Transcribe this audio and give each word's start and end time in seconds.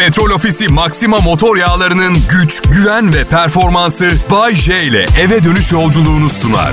Petrol 0.00 0.30
Ofisi 0.30 0.68
Maxima 0.68 1.16
motor 1.20 1.56
yağlarının 1.56 2.16
güç, 2.30 2.62
güven 2.62 3.14
ve 3.14 3.24
performansı 3.24 4.10
Bay 4.30 4.54
J 4.54 4.84
ile 4.84 5.06
eve 5.20 5.44
dönüş 5.44 5.72
yolculuğunu 5.72 6.30
sunar. 6.30 6.72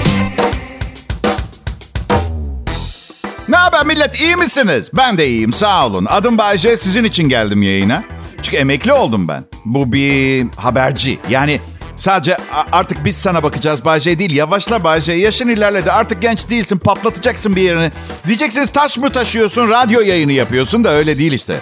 Ne 3.48 3.56
haber 3.56 3.86
millet 3.86 4.22
iyi 4.22 4.36
misiniz? 4.36 4.90
Ben 4.94 5.18
de 5.18 5.28
iyiyim 5.28 5.54
sağ 5.54 5.88
olun. 5.88 6.06
Adım 6.10 6.38
Bayce 6.38 6.78
sizin 6.78 7.04
için 7.04 7.30
geldim 7.30 7.64
yayına. 7.64 8.04
Çünkü 8.42 8.58
emekli 8.58 8.94
oldum 8.94 9.28
ben. 9.28 9.46
Bu 9.66 9.94
bir 9.94 10.46
haberci. 10.56 11.20
Yani 11.30 11.60
sadece 11.96 12.38
artık 12.72 13.06
biz 13.06 13.18
sana 13.18 13.44
bakacağız 13.44 13.86
Bayce 13.86 14.20
değil. 14.20 14.36
Yavaşla 14.36 14.84
Bayce 14.84 15.14
yaşın 15.14 15.48
ilerledi 15.48 15.92
artık 15.92 16.22
genç 16.22 16.50
değilsin 16.50 16.78
patlatacaksın 16.78 17.56
bir 17.56 17.62
yerini. 17.62 17.92
Diyeceksiniz 18.28 18.70
taş 18.70 18.98
mı 18.98 19.12
taşıyorsun 19.12 19.70
radyo 19.70 20.02
yayını 20.02 20.32
yapıyorsun 20.32 20.84
da 20.84 20.90
öyle 20.90 21.18
değil 21.18 21.34
işte. 21.34 21.60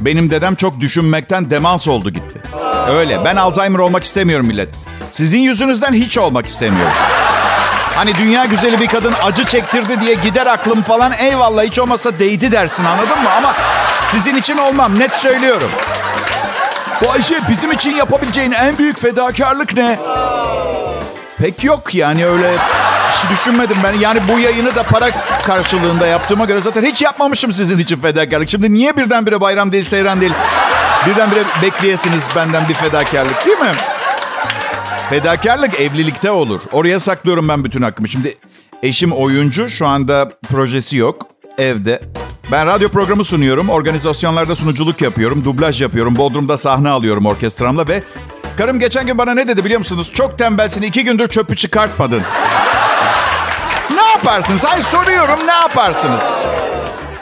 Benim 0.00 0.30
dedem 0.30 0.54
çok 0.54 0.80
düşünmekten 0.80 1.50
demans 1.50 1.88
oldu 1.88 2.10
gitti. 2.10 2.40
Öyle 2.90 3.24
ben 3.24 3.36
Alzheimer 3.36 3.78
olmak 3.78 4.04
istemiyorum 4.04 4.46
millet. 4.46 4.68
Sizin 5.10 5.38
yüzünüzden 5.40 5.92
hiç 5.92 6.18
olmak 6.18 6.46
istemiyorum. 6.46 6.92
Hani 7.94 8.14
dünya 8.14 8.44
güzeli 8.44 8.80
bir 8.80 8.86
kadın 8.86 9.14
acı 9.24 9.44
çektirdi 9.44 10.00
diye 10.00 10.14
gider 10.14 10.46
aklım 10.46 10.82
falan 10.82 11.12
eyvallah 11.12 11.62
hiç 11.62 11.78
olmasa 11.78 12.18
değdi 12.18 12.52
dersin 12.52 12.84
anladın 12.84 13.22
mı? 13.22 13.30
Ama 13.36 13.54
sizin 14.08 14.36
için 14.36 14.58
olmam 14.58 14.98
net 14.98 15.12
söylüyorum. 15.12 15.70
Bayşe 17.08 17.40
bizim 17.48 17.72
için 17.72 17.96
yapabileceğin 17.96 18.52
en 18.52 18.78
büyük 18.78 19.00
fedakarlık 19.00 19.76
ne? 19.76 19.98
Pek 21.38 21.64
yok 21.64 21.94
yani 21.94 22.26
öyle 22.26 22.50
şey 23.14 23.30
düşünmedim 23.30 23.76
ben. 23.84 23.92
Yani 23.92 24.20
bu 24.28 24.38
yayını 24.38 24.76
da 24.76 24.82
para 24.82 25.10
karşılığında 25.42 26.06
yaptığıma 26.06 26.44
göre 26.44 26.60
zaten 26.60 26.84
hiç 26.84 27.02
yapmamışım 27.02 27.52
sizin 27.52 27.78
için 27.78 28.00
fedakarlık. 28.00 28.50
Şimdi 28.50 28.74
niye 28.74 28.96
birdenbire 28.96 29.40
bayram 29.40 29.72
değil, 29.72 29.84
seyran 29.84 30.20
değil? 30.20 30.32
Birdenbire 31.06 31.44
bekleyesiniz 31.62 32.28
benden 32.36 32.68
bir 32.68 32.74
fedakarlık 32.74 33.46
değil 33.46 33.58
mi? 33.58 33.72
Fedakarlık 35.10 35.80
evlilikte 35.80 36.30
olur. 36.30 36.60
Oraya 36.72 37.00
saklıyorum 37.00 37.48
ben 37.48 37.64
bütün 37.64 37.82
hakkımı. 37.82 38.08
Şimdi 38.08 38.36
eşim 38.82 39.12
oyuncu. 39.12 39.68
Şu 39.68 39.86
anda 39.86 40.32
projesi 40.52 40.96
yok. 40.96 41.26
Evde. 41.58 42.02
Ben 42.52 42.66
radyo 42.66 42.88
programı 42.88 43.24
sunuyorum. 43.24 43.68
Organizasyonlarda 43.68 44.56
sunuculuk 44.56 45.00
yapıyorum. 45.00 45.44
Dublaj 45.44 45.82
yapıyorum. 45.82 46.16
Bodrum'da 46.16 46.56
sahne 46.56 46.90
alıyorum 46.90 47.26
orkestramla 47.26 47.88
ve... 47.88 48.02
Karım 48.56 48.78
geçen 48.78 49.06
gün 49.06 49.18
bana 49.18 49.34
ne 49.34 49.48
dedi 49.48 49.64
biliyor 49.64 49.78
musunuz? 49.78 50.12
Çok 50.14 50.38
tembelsin. 50.38 50.82
iki 50.82 51.04
gündür 51.04 51.28
çöpü 51.28 51.56
çıkartmadın. 51.56 52.22
Yaparsınız? 54.14 54.64
Hayır 54.64 54.82
soruyorum 54.82 55.46
ne 55.46 55.52
yaparsınız? 55.52 56.44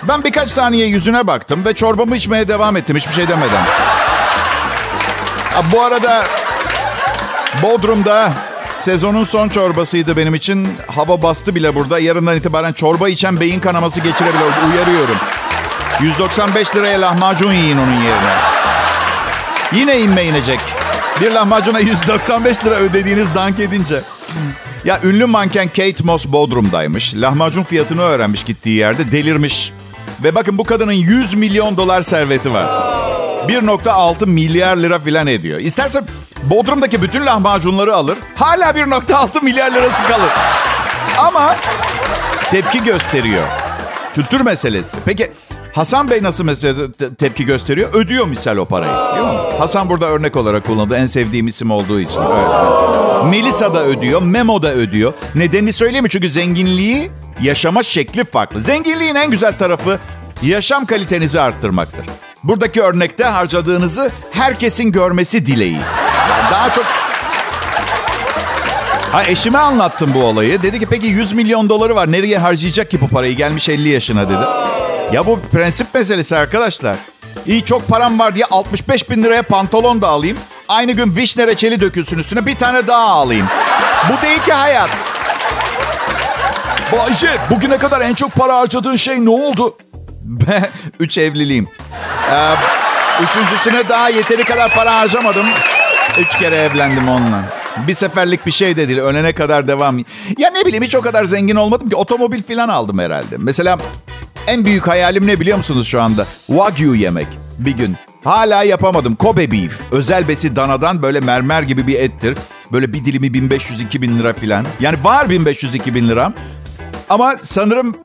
Ben 0.09 0.25
birkaç 0.25 0.51
saniye 0.51 0.87
yüzüne 0.87 1.27
baktım 1.27 1.65
ve 1.65 1.75
çorbamı 1.75 2.17
içmeye 2.17 2.49
devam 2.49 2.77
ettim 2.77 2.97
hiçbir 2.97 3.13
şey 3.13 3.29
demeden. 3.29 3.65
Ha, 5.55 5.63
bu 5.73 5.83
arada 5.83 6.25
Bodrum'da 7.63 8.33
sezonun 8.79 9.25
son 9.25 9.49
çorbasıydı 9.49 10.17
benim 10.17 10.35
için. 10.35 10.69
Hava 10.97 11.23
bastı 11.23 11.55
bile 11.55 11.75
burada. 11.75 11.99
Yarından 11.99 12.37
itibaren 12.37 12.73
çorba 12.73 13.09
içen 13.09 13.41
beyin 13.41 13.61
kanaması 13.61 14.01
geçirebilir. 14.01 14.73
Uyarıyorum. 14.73 15.17
195 16.01 16.77
liraya 16.77 17.01
lahmacun 17.01 17.53
yiyin 17.53 17.79
onun 17.79 17.93
yerine. 17.93 18.35
Yine 19.73 20.01
inme 20.01 20.25
inecek. 20.25 20.61
Bir 21.21 21.31
lahmacuna 21.33 21.81
195 21.81 22.65
lira 22.65 22.75
ödediğiniz 22.75 23.35
dank 23.35 23.61
edince. 23.61 24.01
Ya 24.85 25.01
ünlü 25.03 25.27
manken 25.27 25.69
Kate 25.69 26.05
Moss 26.05 26.27
Bodrum'daymış. 26.29 27.15
Lahmacun 27.17 27.63
fiyatını 27.63 28.03
öğrenmiş 28.03 28.45
gittiği 28.45 28.77
yerde. 28.77 29.13
Delirmiş. 29.13 29.73
Ve 30.23 30.35
bakın 30.35 30.59
bu 30.59 30.65
kadının 30.65 30.93
100 30.93 31.35
milyon 31.35 31.77
dolar 31.77 32.03
serveti 32.03 32.53
var. 32.53 32.65
1.6 33.49 34.27
milyar 34.27 34.77
lira 34.77 34.99
filan 34.99 35.27
ediyor. 35.27 35.59
İsterse 35.59 36.03
Bodrum'daki 36.43 37.03
bütün 37.03 37.27
lahmacunları 37.27 37.95
alır. 37.95 38.19
Hala 38.35 38.71
1.6 38.71 39.45
milyar 39.45 39.73
lirası 39.73 40.03
kalır. 40.03 40.31
Ama 41.19 41.57
tepki 42.51 42.83
gösteriyor. 42.85 43.45
Kültür 44.15 44.41
meselesi. 44.41 44.97
Peki 45.05 45.33
Hasan 45.75 46.11
Bey 46.11 46.23
nasıl 46.23 46.45
mesela 46.45 46.93
te- 46.93 47.15
tepki 47.15 47.45
gösteriyor? 47.47 47.91
Ödüyor 47.95 48.27
misal 48.27 48.57
o 48.57 48.65
parayı. 48.65 48.93
Değil 49.17 49.27
mi? 49.27 49.59
Hasan 49.59 49.89
burada 49.91 50.07
örnek 50.07 50.37
olarak 50.37 50.67
kullanıldı. 50.67 50.97
En 50.97 51.07
sevdiğim 51.07 51.47
isim 51.47 51.71
olduğu 51.71 52.01
için. 52.01 52.21
Öyle. 52.21 53.29
Melisa 53.31 53.75
da 53.75 53.85
ödüyor. 53.85 54.23
Memo 54.23 54.63
da 54.63 54.73
ödüyor. 54.73 55.13
Nedenini 55.35 55.73
söyleyeyim 55.73 56.03
mi? 56.03 56.11
Çünkü 56.11 56.29
zenginliği 56.29 57.11
yaşama 57.43 57.83
şekli 57.83 58.25
farklı. 58.25 58.61
Zenginliğin 58.61 59.15
en 59.15 59.31
güzel 59.31 59.59
tarafı 59.59 59.99
yaşam 60.43 60.87
kalitenizi 60.87 61.41
arttırmaktır. 61.41 62.07
Buradaki 62.45 62.83
örnekte 62.83 63.25
harcadığınızı 63.25 64.11
herkesin 64.31 64.93
görmesi 64.93 65.47
dileği. 65.47 65.73
Yani 66.31 66.51
daha 66.53 66.73
çok 66.73 66.85
Ha 69.13 69.25
eşime 69.25 69.59
anlattım 69.59 70.11
bu 70.15 70.25
olayı. 70.25 70.63
Dedi 70.63 70.81
ki 70.81 70.87
peki 70.91 71.07
100 71.07 71.33
milyon 71.33 71.69
doları 71.69 71.97
var. 71.97 72.13
Nereye 72.13 72.39
harcayacak 72.39 72.91
ki 72.91 73.01
bu 73.01 73.09
parayı? 73.09 73.37
Gelmiş 73.37 73.69
50 73.69 73.89
yaşına 73.89 74.29
dedi. 74.29 74.43
Ya 75.13 75.27
bu 75.27 75.41
prensip 75.41 75.95
meselesi 75.95 76.37
arkadaşlar. 76.37 76.97
İyi 77.47 77.65
çok 77.65 77.89
param 77.89 78.19
var 78.19 78.35
diye 78.35 78.45
65 78.45 79.11
bin 79.11 79.23
liraya 79.23 79.43
pantolon 79.43 80.03
da 80.03 80.09
alayım. 80.09 80.39
Aynı 80.69 80.93
gün 80.93 81.17
vişne 81.17 81.47
reçeli 81.47 81.81
dökülsün 81.81 82.19
üstüne 82.19 82.47
bir 82.47 82.55
tane 82.55 82.87
daha 82.87 83.05
alayım. 83.09 83.47
Bu 84.09 84.23
değil 84.23 84.43
ki 84.43 84.53
hayat. 84.53 84.91
Bayce 86.93 87.39
bugüne 87.51 87.79
kadar 87.79 88.01
en 88.01 88.15
çok 88.15 88.33
para 88.33 88.57
harcadığın 88.57 88.97
şey 88.97 89.25
ne 89.25 89.31
oldu? 89.31 89.77
Ben 90.25 90.69
üç 91.01 91.19
evliliğim. 91.19 91.69
Ee, 92.31 92.55
üçüncüsüne 93.23 93.89
daha 93.89 94.09
yeteri 94.09 94.45
kadar 94.45 94.75
para 94.75 94.99
harcamadım. 94.99 95.47
Üç 96.19 96.39
kere 96.39 96.57
evlendim 96.57 97.09
onunla. 97.09 97.41
Bir 97.89 97.95
seferlik 97.95 98.47
bir 98.47 98.51
şey 98.51 98.77
de 98.77 98.89
değil. 98.89 98.99
Önene 98.99 99.33
kadar 99.33 99.69
devam. 99.69 99.99
Ya 100.39 100.51
ne 100.51 100.67
bileyim 100.67 100.85
hiç 100.85 100.95
o 100.95 101.01
kadar 101.01 101.25
zengin 101.25 101.57
olmadım 101.57 101.89
ki. 101.89 101.97
Otomobil 101.97 102.43
falan 102.43 102.69
aldım 102.69 102.99
herhalde. 102.99 103.37
Mesela 103.39 103.79
en 104.47 104.65
büyük 104.65 104.89
hayalim 104.89 105.27
ne 105.27 105.41
biliyor 105.41 105.57
musunuz 105.57 105.87
şu 105.89 106.03
anda? 106.03 106.27
Wagyu 106.47 106.95
yemek 106.95 107.27
bir 107.59 107.77
gün. 107.77 107.97
Hala 108.25 108.63
yapamadım. 108.63 109.15
Kobe 109.15 109.51
beef. 109.51 109.81
Özel 109.93 110.29
besi 110.29 110.57
danadan 110.57 111.03
böyle 111.03 111.21
mermer 111.21 111.63
gibi 111.63 111.87
bir 111.87 111.99
ettir. 111.99 112.39
Böyle 112.73 112.93
bir 112.93 113.05
dilimi 113.05 113.27
1500-2000 113.27 114.19
lira 114.19 114.33
falan. 114.33 114.67
Yani 114.81 115.05
var 115.05 115.27
1500-2000 115.27 116.09
liram. 116.09 116.35
Ama 117.11 117.35
sanırım 117.43 117.97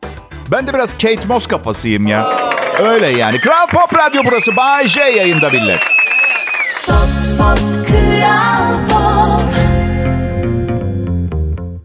ben 0.52 0.68
de 0.68 0.74
biraz 0.74 0.94
Kate 0.94 1.28
Moss 1.28 1.48
kafasıyım 1.48 2.08
ya. 2.08 2.32
Öyle 2.80 3.08
yani. 3.08 3.40
Kral 3.40 3.68
Pop 3.68 3.98
Radyo 3.98 4.22
burası. 4.26 4.56
Bay 4.58 4.88
J 4.88 5.02
yayında 5.02 5.50
millet. 5.50 5.82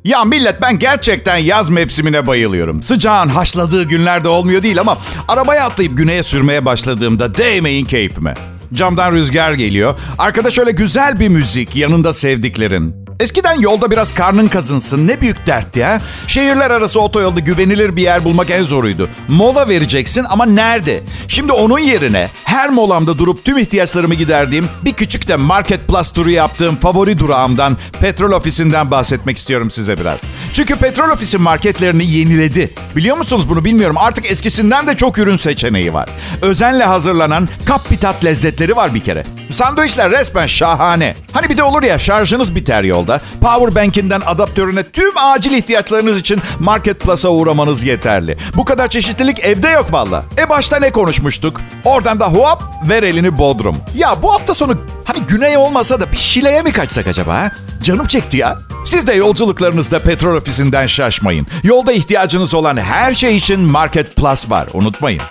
Ya 0.05 0.25
millet 0.25 0.63
ben 0.63 0.79
gerçekten 0.79 1.37
yaz 1.37 1.71
mevsimine 1.71 2.27
bayılıyorum. 2.27 2.83
Sıcağın 2.83 3.29
haşladığı 3.29 3.83
günlerde 3.83 4.29
olmuyor 4.29 4.63
değil 4.63 4.81
ama 4.81 4.99
arabaya 5.29 5.65
atlayıp 5.67 5.97
güneye 5.97 6.23
sürmeye 6.23 6.65
başladığımda 6.65 7.35
değmeyin 7.35 7.85
keyfime. 7.85 8.35
Camdan 8.75 9.13
rüzgar 9.13 9.53
geliyor. 9.53 9.95
Arkada 10.19 10.51
şöyle 10.51 10.71
güzel 10.71 11.21
bir 11.21 11.29
müzik, 11.29 11.77
yanında 11.77 12.13
sevdiklerin. 12.13 13.02
Eskiden 13.23 13.61
yolda 13.61 13.91
biraz 13.91 14.15
karnın 14.15 14.49
kazınsın 14.49 15.09
ne 15.09 15.21
büyük 15.21 15.47
dert 15.47 15.77
ya. 15.77 16.01
Şehirler 16.27 16.71
arası 16.71 17.01
otoyolda 17.01 17.41
güvenilir 17.41 17.97
bir 17.97 18.03
yer 18.03 18.25
bulmak 18.25 18.51
en 18.51 18.63
zoruydu. 18.63 19.09
Mola 19.29 19.69
vereceksin 19.69 20.27
ama 20.29 20.47
nerede? 20.47 21.01
Şimdi 21.29 21.53
onun 21.53 21.79
yerine 21.79 22.31
her 22.45 22.71
molamda 22.71 23.19
durup 23.19 23.45
tüm 23.45 23.59
ihtiyaçlarımı 23.59 24.15
giderdiğim 24.15 24.69
bir 24.85 24.93
küçük 24.93 25.29
de 25.29 25.37
Market 25.37 25.89
Plus 25.89 26.13
turu 26.13 26.31
yaptığım 26.31 26.77
favori 26.77 27.19
durağımdan 27.19 27.77
petrol 28.01 28.33
ofisinden 28.33 28.91
bahsetmek 28.91 29.37
istiyorum 29.37 29.71
size 29.71 30.01
biraz. 30.01 30.21
Çünkü 30.53 30.77
petrol 30.77 31.11
ofisi 31.11 31.39
marketlerini 31.39 32.11
yeniledi. 32.11 32.75
Biliyor 32.97 33.17
musunuz 33.17 33.49
bunu 33.49 33.65
bilmiyorum. 33.65 33.97
Artık 33.99 34.31
eskisinden 34.31 34.87
de 34.87 34.97
çok 34.97 35.19
ürün 35.19 35.37
seçeneği 35.37 35.95
var. 35.95 36.09
Özenle 36.43 36.85
hazırlanan 36.85 37.49
kap 37.65 37.89
pitat 37.89 38.25
lezzetleri 38.25 38.77
var 38.77 38.95
bir 38.95 39.01
kere. 39.01 39.25
Sandviçler 39.51 40.11
resmen 40.11 40.47
şahane. 40.47 41.15
Hani 41.33 41.49
bir 41.49 41.57
de 41.57 41.63
olur 41.63 41.83
ya 41.83 41.99
şarjınız 41.99 42.55
biter 42.55 42.85
yolda. 42.85 43.12
Powerbank'inden 43.41 44.23
adaptörüne 44.27 44.83
tüm 44.83 45.19
acil 45.19 45.53
ihtiyaçlarınız 45.53 46.19
için 46.19 46.41
Market 46.59 47.01
Plus'a 47.01 47.29
uğramanız 47.29 47.85
yeterli. 47.85 48.37
Bu 48.57 48.65
kadar 48.65 48.89
çeşitlilik 48.89 49.45
evde 49.45 49.69
yok 49.69 49.93
valla. 49.93 50.25
E 50.39 50.49
başta 50.49 50.79
ne 50.79 50.91
konuşmuştuk? 50.91 51.61
Oradan 51.85 52.21
da 52.21 52.27
hop 52.27 52.63
ver 52.89 53.03
elini 53.03 53.39
Bodrum. 53.39 53.77
Ya 53.95 54.23
bu 54.23 54.33
hafta 54.33 54.55
sonu 54.55 54.75
hani 55.05 55.21
güney 55.27 55.57
olmasa 55.57 56.01
da 56.01 56.13
bir 56.13 56.17
Şile'ye 56.17 56.63
mi 56.63 56.73
kaçsak 56.73 57.07
acaba 57.07 57.35
ha? 57.35 57.51
Canım 57.83 58.07
çekti 58.07 58.37
ya. 58.37 58.59
Siz 58.85 59.07
de 59.07 59.13
yolculuklarınızda 59.15 59.99
petrol 59.99 60.37
ofisinden 60.37 60.87
şaşmayın. 60.87 61.47
Yolda 61.63 61.93
ihtiyacınız 61.93 62.55
olan 62.55 62.77
her 62.77 63.15
şey 63.15 63.37
için 63.37 63.61
Market 63.61 64.17
Plus 64.17 64.51
var. 64.51 64.69
Unutmayın. 64.73 65.23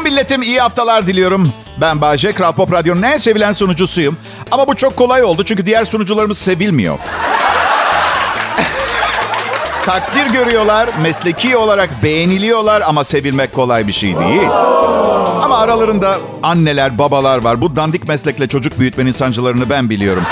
Selam 0.00 0.12
milletim, 0.12 0.42
iyi 0.42 0.60
haftalar 0.60 1.06
diliyorum. 1.06 1.52
Ben 1.80 2.00
Bayce, 2.00 2.32
Kral 2.32 2.52
Pop 2.52 2.72
Radyo'nun 2.72 3.02
en 3.02 3.16
sevilen 3.16 3.52
sunucusuyum. 3.52 4.16
Ama 4.50 4.68
bu 4.68 4.76
çok 4.76 4.96
kolay 4.96 5.22
oldu 5.22 5.44
çünkü 5.44 5.66
diğer 5.66 5.84
sunucularımız 5.84 6.38
sevilmiyor. 6.38 6.98
Takdir 9.84 10.26
görüyorlar, 10.26 10.88
mesleki 11.02 11.56
olarak 11.56 11.90
beğeniliyorlar 12.02 12.82
ama 12.86 13.04
sevilmek 13.04 13.54
kolay 13.54 13.86
bir 13.86 13.92
şey 13.92 14.18
değil. 14.18 14.48
Ama 15.42 15.58
aralarında 15.58 16.18
anneler, 16.42 16.98
babalar 16.98 17.44
var. 17.44 17.60
Bu 17.60 17.76
dandik 17.76 18.08
meslekle 18.08 18.48
çocuk 18.48 18.78
büyütmenin 18.78 19.12
sancılarını 19.12 19.70
ben 19.70 19.90
biliyorum. 19.90 20.22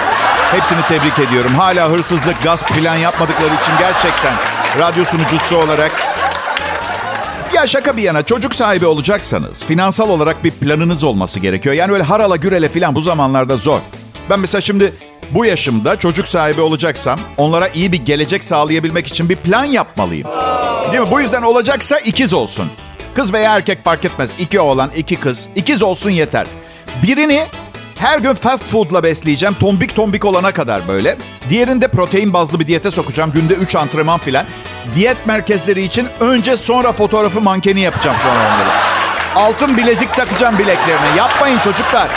Hepsini 0.53 0.83
tebrik 0.89 1.19
ediyorum. 1.19 1.55
Hala 1.55 1.91
hırsızlık, 1.91 2.43
gasp 2.43 2.69
falan 2.69 2.97
yapmadıkları 2.97 3.55
için 3.63 3.73
gerçekten 3.79 4.33
radyo 4.79 5.05
sunucusu 5.05 5.57
olarak 5.57 6.18
ya 7.55 7.67
şaka 7.67 7.97
bir 7.97 8.03
yana 8.03 8.23
çocuk 8.23 8.55
sahibi 8.55 8.87
olacaksanız 8.87 9.65
finansal 9.65 10.09
olarak 10.11 10.45
bir 10.45 10.51
planınız 10.51 11.05
olması 11.05 11.41
gerekiyor. 11.41 11.75
Yani 11.75 11.93
öyle 11.93 12.03
harala 12.03 12.37
gürele 12.37 12.69
falan 12.69 12.95
bu 12.95 13.01
zamanlarda 13.01 13.57
zor. 13.57 13.81
Ben 14.31 14.41
mesela 14.41 14.61
şimdi 14.61 14.93
bu 15.31 15.45
yaşımda 15.45 15.97
çocuk 15.97 16.29
sahibi 16.29 16.61
olacaksam 16.61 17.21
onlara 17.37 17.69
iyi 17.69 17.93
bir 17.93 18.05
gelecek 18.07 18.45
sağlayabilmek 18.45 19.07
için 19.07 19.29
bir 19.29 19.37
plan 19.37 19.65
yapmalıyım. 19.65 20.29
Değil 20.93 21.03
mi? 21.03 21.11
Bu 21.11 21.21
yüzden 21.21 21.43
olacaksa 21.43 21.99
ikiz 21.99 22.33
olsun. 22.35 22.71
Kız 23.15 23.33
veya 23.33 23.57
erkek 23.57 23.85
fark 23.85 24.05
etmez. 24.05 24.35
İki 24.39 24.61
oğlan, 24.61 24.91
iki 24.97 25.17
kız. 25.17 25.49
İkiz 25.57 25.83
olsun 25.83 26.11
yeter. 26.11 26.47
Birini 27.03 27.47
her 27.99 28.19
gün 28.19 28.35
fast 28.35 28.71
food'la 28.71 29.03
besleyeceğim. 29.03 29.55
Tombik 29.55 29.97
tombik 29.97 30.25
olana 30.25 30.53
kadar 30.53 30.89
böyle. 30.89 31.17
Diğerinde 31.49 31.89
protein 31.89 32.33
bazlı 32.33 32.61
bir 32.61 32.67
diyete 32.67 32.91
sokacağım. 32.91 33.33
Günde 33.33 33.55
3 33.55 33.77
antrenman 33.77 34.19
filan. 34.19 34.47
Diyet 34.95 35.27
merkezleri 35.27 35.83
için 35.83 36.09
önce 36.21 36.57
sonra 36.57 36.93
fotoğrafı 36.93 37.41
mankeni 37.41 37.81
yapacağım 37.81 38.17
sonra 38.23 38.35
onları. 38.35 38.69
Altın 39.37 39.77
bilezik 39.77 40.15
takacağım 40.15 40.59
bileklerine. 40.59 41.17
Yapmayın 41.17 41.59
çocuklar. 41.59 42.09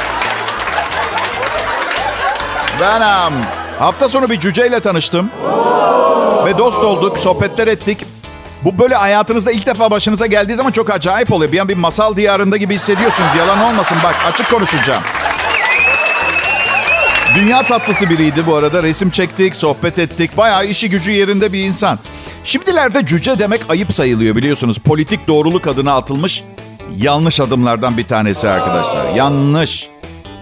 Ben 2.82 3.02
um, 3.02 3.34
hafta 3.80 4.08
sonu 4.08 4.30
bir 4.30 4.40
cüceyle 4.40 4.80
tanıştım. 4.80 5.30
Ve 6.46 6.58
dost 6.58 6.80
olduk, 6.80 7.20
sohbetler 7.20 7.68
ettik. 7.68 8.06
Bu 8.64 8.80
böyle 8.80 8.96
hayatınızda 8.96 9.52
ilk 9.52 9.68
defa 9.68 9.92
başınıza 9.92 10.26
geldiği 10.26 10.56
zaman 10.56 10.72
çok 10.72 10.90
acayip 10.90 11.32
oluyor. 11.32 11.52
Bir 11.52 11.60
an 11.60 11.70
bir 11.70 11.78
masal 11.78 12.16
diyarında 12.16 12.58
gibi 12.58 12.76
hissediyorsunuz. 12.76 13.30
Yalan 13.38 13.62
olmasın 13.62 13.98
bak 14.04 14.16
açık 14.34 14.50
konuşacağım. 14.50 15.04
Dünya 17.36 17.64
tatlısı 17.64 18.10
biriydi 18.10 18.44
bu 18.48 18.56
arada. 18.56 18.84
Resim 18.84 19.10
çektik, 19.10 19.56
sohbet 19.56 20.00
ettik. 20.00 20.38
Bayağı 20.38 20.66
işi 20.66 20.90
gücü 20.90 21.12
yerinde 21.12 21.54
bir 21.54 21.64
insan. 21.64 22.00
Şimdilerde 22.44 23.06
cüce 23.06 23.40
demek 23.40 23.62
ayıp 23.70 23.94
sayılıyor 23.94 24.36
biliyorsunuz. 24.36 24.78
Politik 24.78 25.28
doğruluk 25.28 25.68
adına 25.68 25.96
atılmış 25.96 26.44
yanlış 26.98 27.40
adımlardan 27.40 27.98
bir 27.98 28.08
tanesi 28.08 28.50
arkadaşlar. 28.50 29.16
Yanlış. 29.16 29.90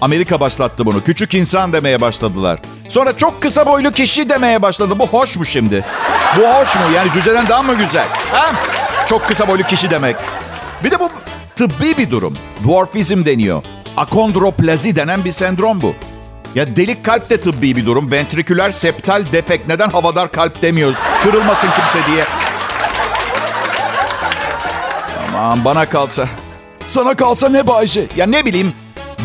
Amerika 0.01 0.39
başlattı 0.39 0.85
bunu. 0.85 1.03
Küçük 1.03 1.33
insan 1.33 1.73
demeye 1.73 2.01
başladılar. 2.01 2.59
Sonra 2.87 3.17
çok 3.17 3.41
kısa 3.41 3.65
boylu 3.67 3.91
kişi 3.91 4.29
demeye 4.29 4.61
başladı. 4.61 4.93
Bu 4.99 5.07
hoş 5.07 5.37
mu 5.37 5.45
şimdi? 5.45 5.85
Bu 6.37 6.41
hoş 6.41 6.75
mu? 6.75 6.81
Yani 6.95 7.11
cüceden 7.11 7.47
daha 7.47 7.61
mı 7.63 7.73
güzel? 7.73 8.07
Ha? 8.31 8.51
Çok 9.07 9.27
kısa 9.27 9.47
boylu 9.47 9.63
kişi 9.63 9.91
demek. 9.91 10.15
Bir 10.83 10.91
de 10.91 10.99
bu 10.99 11.09
tıbbi 11.55 11.97
bir 11.97 12.11
durum. 12.11 12.37
Dwarfizm 12.63 13.25
deniyor. 13.25 13.63
Akondroplazi 13.97 14.95
denen 14.95 15.25
bir 15.25 15.31
sendrom 15.31 15.81
bu. 15.81 15.95
Ya 16.55 16.75
delik 16.75 17.05
kalp 17.05 17.29
de 17.29 17.41
tıbbi 17.41 17.75
bir 17.75 17.85
durum. 17.85 18.11
Ventriküler 18.11 18.71
septal 18.71 19.23
defekt. 19.33 19.67
Neden 19.67 19.89
havadar 19.89 20.31
kalp 20.31 20.61
demiyoruz? 20.61 20.97
Kırılmasın 21.23 21.69
kimse 21.71 22.11
diye. 22.11 22.25
Aman 25.37 25.65
bana 25.65 25.89
kalsa. 25.89 26.27
Sana 26.85 27.15
kalsa 27.15 27.49
ne 27.49 27.67
Bayce? 27.67 28.05
Ya 28.17 28.25
ne 28.25 28.45
bileyim. 28.45 28.73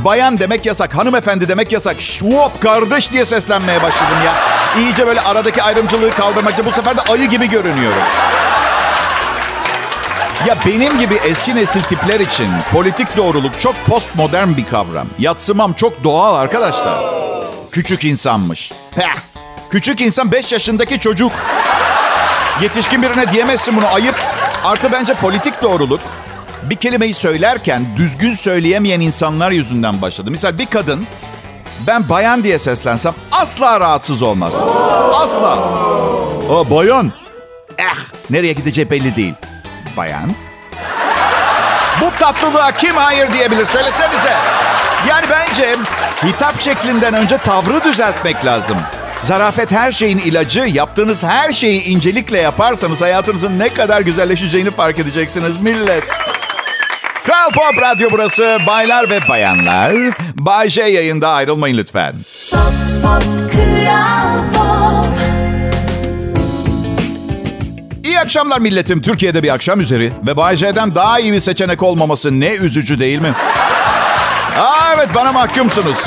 Bayan 0.05 0.39
demek 0.39 0.67
yasak, 0.67 0.97
hanımefendi 0.97 1.49
demek 1.49 1.73
yasak. 1.73 2.01
Şuop 2.01 2.61
kardeş 2.63 3.13
diye 3.13 3.25
seslenmeye 3.25 3.83
başladım 3.83 4.19
ya. 4.25 4.35
İyice 4.79 5.07
böyle 5.07 5.21
aradaki 5.21 5.63
ayrımcılığı 5.63 6.11
kaldırmakta 6.11 6.67
bu 6.67 6.73
sefer 6.73 6.97
de 6.97 7.01
ayı 7.01 7.29
gibi 7.29 7.49
görünüyorum. 7.49 8.03
Ya 10.47 10.57
benim 10.67 10.99
gibi 10.99 11.15
eski 11.15 11.57
nesil 11.57 11.81
tipler 11.81 12.21
için 12.21 12.49
politik 12.73 13.17
doğruluk 13.17 13.61
çok 13.61 13.75
postmodern 13.87 14.57
bir 14.57 14.65
kavram. 14.65 15.07
Yatsımam 15.19 15.73
çok 15.73 16.05
doğal 16.05 16.35
arkadaşlar. 16.35 17.05
Küçük 17.73 18.05
insanmış. 18.05 18.73
Heh. 18.97 19.17
Küçük 19.71 20.01
insan 20.01 20.33
5 20.33 20.53
yaşındaki 20.53 21.01
çocuk. 21.01 21.33
Yetişkin 22.63 23.03
birine 23.03 23.31
diyemezsin 23.31 23.77
bunu 23.77 23.87
ayıp. 23.87 24.15
Artı 24.65 24.93
bence 24.93 25.15
politik 25.15 25.63
doğruluk 25.63 26.01
bir 26.63 26.77
kelimeyi 26.77 27.15
söylerken 27.15 27.87
düzgün 27.97 28.33
söyleyemeyen 28.33 29.01
insanlar 29.01 29.51
yüzünden 29.51 30.03
başladı. 30.03 30.31
Misal 30.31 30.59
bir 30.59 30.67
kadın 30.67 31.07
ben 31.87 32.09
bayan 32.09 32.45
diye 32.45 32.59
seslensem 32.59 33.15
asla 33.33 33.81
rahatsız 33.81 34.23
olmaz. 34.23 34.55
Asla. 35.15 35.53
Aa, 36.51 36.71
bayan. 36.71 37.13
Eh 37.79 37.97
nereye 38.31 38.53
gideceği 38.53 38.91
belli 38.91 39.17
değil. 39.17 39.35
Bayan. 39.97 40.31
Bu 42.01 42.11
tatlılığa 42.11 42.73
kim 42.73 42.97
hayır 42.97 43.33
diyebilir 43.33 43.65
söylesenize. 43.65 44.33
Yani 45.09 45.27
bence 45.31 45.77
hitap 46.25 46.61
şeklinden 46.61 47.15
önce 47.15 47.39
tavrı 47.39 47.85
düzeltmek 47.85 48.45
lazım. 48.45 48.77
Zarafet 49.23 49.73
her 49.73 49.93
şeyin 49.93 50.19
ilacı. 50.19 50.61
Yaptığınız 50.61 51.23
her 51.23 51.53
şeyi 51.53 51.85
incelikle 51.85 52.41
yaparsanız 52.41 53.01
hayatınızın 53.01 53.59
ne 53.59 53.69
kadar 53.69 54.01
güzelleşeceğini 54.01 54.71
fark 54.71 54.99
edeceksiniz 54.99 55.57
millet. 55.57 56.05
Kral 57.27 57.51
Pop 57.55 57.83
Radyo 57.83 58.09
burası. 58.13 58.59
Baylar 58.67 59.11
ve 59.11 59.21
bayanlar. 59.29 59.93
Bay 60.35 60.71
J 60.71 60.83
yayında 60.83 61.29
ayrılmayın 61.29 61.79
lütfen. 61.79 62.15
Pop, 62.51 62.61
pop, 63.03 63.23
Kral 63.53 64.39
Pop. 64.55 64.84
İyi 68.15 68.21
akşamlar 68.21 68.59
milletim. 68.59 69.01
Türkiye'de 69.01 69.43
bir 69.43 69.55
akşam 69.55 69.81
üzeri 69.81 70.13
ve 70.27 70.37
Bay 70.37 70.57
daha 70.95 71.21
iyi 71.21 71.33
bir 71.33 71.41
seçenek 71.41 71.83
olmaması 71.83 72.41
ne 72.41 72.55
üzücü 72.55 73.01
değil 73.01 73.19
mi? 73.19 73.35
Aa, 74.59 74.95
evet 74.97 75.09
bana 75.15 75.33
mahkumsunuz. 75.33 75.99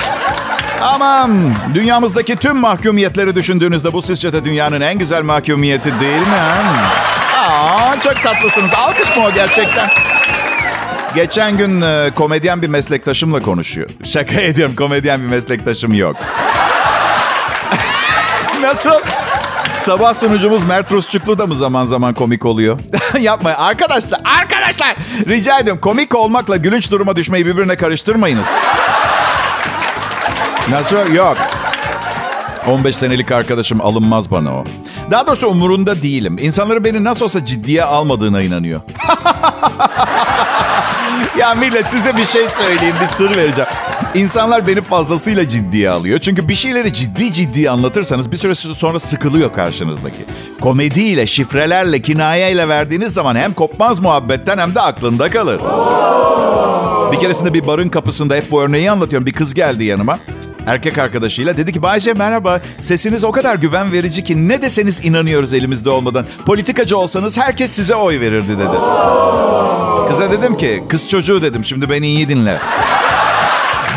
Aman 0.82 1.56
dünyamızdaki 1.74 2.36
tüm 2.36 2.58
mahkumiyetleri 2.58 3.36
düşündüğünüzde 3.36 3.94
bu 3.94 4.02
sizce 4.02 4.34
de 4.34 4.44
dünyanın 4.44 4.82
en 4.82 4.98
güzel 4.98 5.22
mahkumiyeti 5.22 6.00
değil 6.00 6.22
mi? 6.22 6.40
Aa, 7.38 8.00
çok 8.04 8.24
tatlısınız. 8.24 8.70
Alkış 8.78 9.18
mı 9.18 9.24
o 9.26 9.34
gerçekten? 9.34 9.90
Geçen 11.16 11.58
gün 11.58 11.82
e, 11.82 12.12
komedyen 12.16 12.62
bir 12.62 12.70
meslektaşımla 12.70 13.42
konuşuyor. 13.42 13.90
Şaka 14.04 14.42
ediyorum 14.42 14.76
komedyen 14.76 15.22
bir 15.22 15.28
meslektaşım 15.28 15.94
yok. 15.94 16.16
Nasıl? 18.62 19.00
Sabah 19.78 20.14
sunucumuz 20.14 20.64
Mert 20.64 20.92
Rusçuklu 20.92 21.40
da 21.40 21.48
mı 21.48 21.56
zaman 21.56 21.86
zaman 21.86 22.14
komik 22.14 22.46
oluyor? 22.46 22.80
Yapmayın. 23.20 23.58
Arkadaşlar, 23.58 24.20
arkadaşlar 24.42 24.96
rica 25.28 25.60
ediyorum 25.60 25.82
komik 25.82 26.16
olmakla 26.16 26.58
gülünç 26.58 26.92
duruma 26.92 27.16
düşmeyi 27.16 27.46
birbirine 27.46 27.76
karıştırmayınız. 27.76 28.48
Nasıl? 30.70 31.14
Yok. 31.14 31.38
15 32.68 32.96
senelik 32.96 33.32
arkadaşım 33.32 33.82
alınmaz 33.82 34.32
bana 34.32 34.54
o. 34.54 34.64
Daha 35.12 35.28
doğrusu 35.28 35.48
umurunda 35.48 36.02
değilim. 36.02 36.38
İnsanları 36.42 36.84
beni 36.84 37.04
nasıl 37.04 37.26
olsa 37.26 37.46
ciddiye 37.46 37.84
almadığına 37.84 38.42
inanıyor. 38.42 38.82
ya 41.38 41.56
millet 41.56 41.90
size 41.90 42.18
bir 42.18 42.26
şey 42.26 42.48
söyleyeyim, 42.48 42.96
bir 43.02 43.06
sır 43.06 43.36
vereceğim. 43.36 43.70
İnsanlar 44.16 44.68
beni 44.68 44.82
fazlasıyla 44.82 45.48
ciddiye 45.48 45.90
alıyor. 45.90 46.20
Çünkü 46.20 46.48
bir 46.48 46.56
şeyleri 46.56 46.94
ciddi 46.94 47.34
ciddi 47.34 47.70
anlatırsanız 47.70 48.32
bir 48.32 48.38
süre 48.38 48.56
sonra 48.56 49.00
sıkılıyor 49.00 49.54
karşınızdaki. 49.54 50.26
Komediyle, 50.62 51.28
şifrelerle, 51.28 52.02
kinayeyle 52.02 52.70
verdiğiniz 52.70 53.14
zaman 53.14 53.36
hem 53.36 53.54
kopmaz 53.54 54.00
muhabbetten 54.00 54.58
hem 54.58 54.76
de 54.76 54.82
aklında 54.82 55.30
kalır. 55.30 55.62
Bir 57.12 57.20
keresinde 57.20 57.54
bir 57.54 57.68
barın 57.68 57.90
kapısında 57.90 58.36
hep 58.36 58.52
bu 58.52 58.64
örneği 58.64 58.92
anlatıyorum. 58.92 59.26
Bir 59.26 59.34
kız 59.34 59.54
geldi 59.54 59.84
yanıma. 59.84 60.20
Erkek 60.68 60.98
arkadaşıyla 60.98 61.58
dedi 61.58 61.74
ki 61.74 61.82
Bayce 61.82 62.14
merhaba 62.14 62.62
sesiniz 62.82 63.24
o 63.24 63.32
kadar 63.32 63.56
güven 63.56 63.92
verici 63.92 64.24
ki 64.24 64.48
ne 64.48 64.62
deseniz 64.62 65.06
inanıyoruz 65.06 65.54
elimizde 65.54 65.90
olmadan. 65.90 66.26
Politikacı 66.46 66.98
olsanız 66.98 67.38
herkes 67.38 67.72
size 67.72 67.96
oy 67.96 68.20
verirdi 68.20 68.60
dedi. 68.60 68.78
Kıza 70.10 70.32
dedim 70.32 70.58
ki 70.58 70.84
kız 70.90 71.08
çocuğu 71.08 71.42
dedim 71.42 71.66
şimdi 71.66 71.90
beni 71.90 72.08
iyi 72.08 72.30
dinle. 72.30 72.60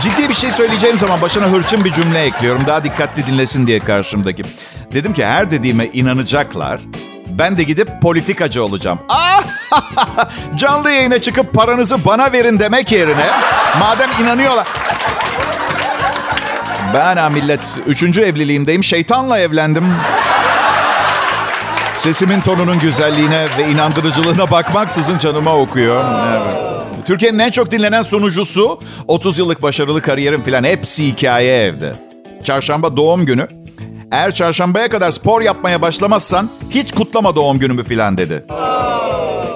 Ciddi 0.00 0.28
bir 0.28 0.35
şey 0.35 0.50
söyleyeceğim 0.50 0.99
zaman 0.99 1.23
başına 1.23 1.47
hırçın 1.47 1.85
bir 1.85 1.92
cümle 1.92 2.23
ekliyorum. 2.23 2.62
Daha 2.66 2.85
dikkatli 2.85 3.26
dinlesin 3.26 3.66
diye 3.66 3.80
karşımdaki. 3.80 4.42
Dedim 4.92 5.12
ki 5.12 5.26
her 5.26 5.50
dediğime 5.50 5.87
inanacaklar. 5.87 6.80
Ben 7.28 7.57
de 7.57 7.62
gidip 7.62 8.02
politikacı 8.02 8.64
olacağım. 8.64 8.99
Aa! 9.09 9.40
Canlı 10.57 10.90
yayına 10.90 11.21
çıkıp 11.21 11.54
paranızı 11.54 12.04
bana 12.04 12.33
verin 12.33 12.59
demek 12.59 12.92
yerine 12.92 13.26
madem 13.78 14.11
inanıyorlar. 14.23 14.66
Ben 16.95 17.16
ha 17.16 17.28
millet 17.28 17.78
üçüncü 17.87 18.21
evliliğimdeyim. 18.21 18.85
Şeytanla 18.85 19.38
evlendim. 19.38 19.95
Sesimin 21.95 22.40
tonunun 22.40 22.78
güzelliğine 22.78 23.47
ve 23.59 23.71
inandırıcılığına 23.71 24.50
bakmaksızın 24.50 25.19
canıma 25.19 25.57
okuyor. 25.57 26.04
Evet. 26.30 26.69
Türkiye'nin 27.02 27.38
en 27.38 27.50
çok 27.50 27.71
dinlenen 27.71 28.02
sunucusu, 28.02 28.80
30 29.09 29.38
yıllık 29.38 29.62
başarılı 29.62 30.02
kariyerim 30.02 30.42
falan 30.42 30.64
hepsi 30.64 31.07
hikaye 31.07 31.64
evde. 31.64 31.92
Çarşamba 32.45 32.97
doğum 32.97 33.26
günü. 33.26 33.49
Eğer 34.12 34.35
çarşambaya 34.35 34.88
kadar 34.88 35.11
spor 35.11 35.42
yapmaya 35.42 35.83
başlamazsan 35.83 36.50
hiç 36.71 36.92
kutlama 36.92 37.37
doğum 37.37 37.59
günümü 37.59 37.85
falan 37.85 38.19
dedi. 38.19 38.45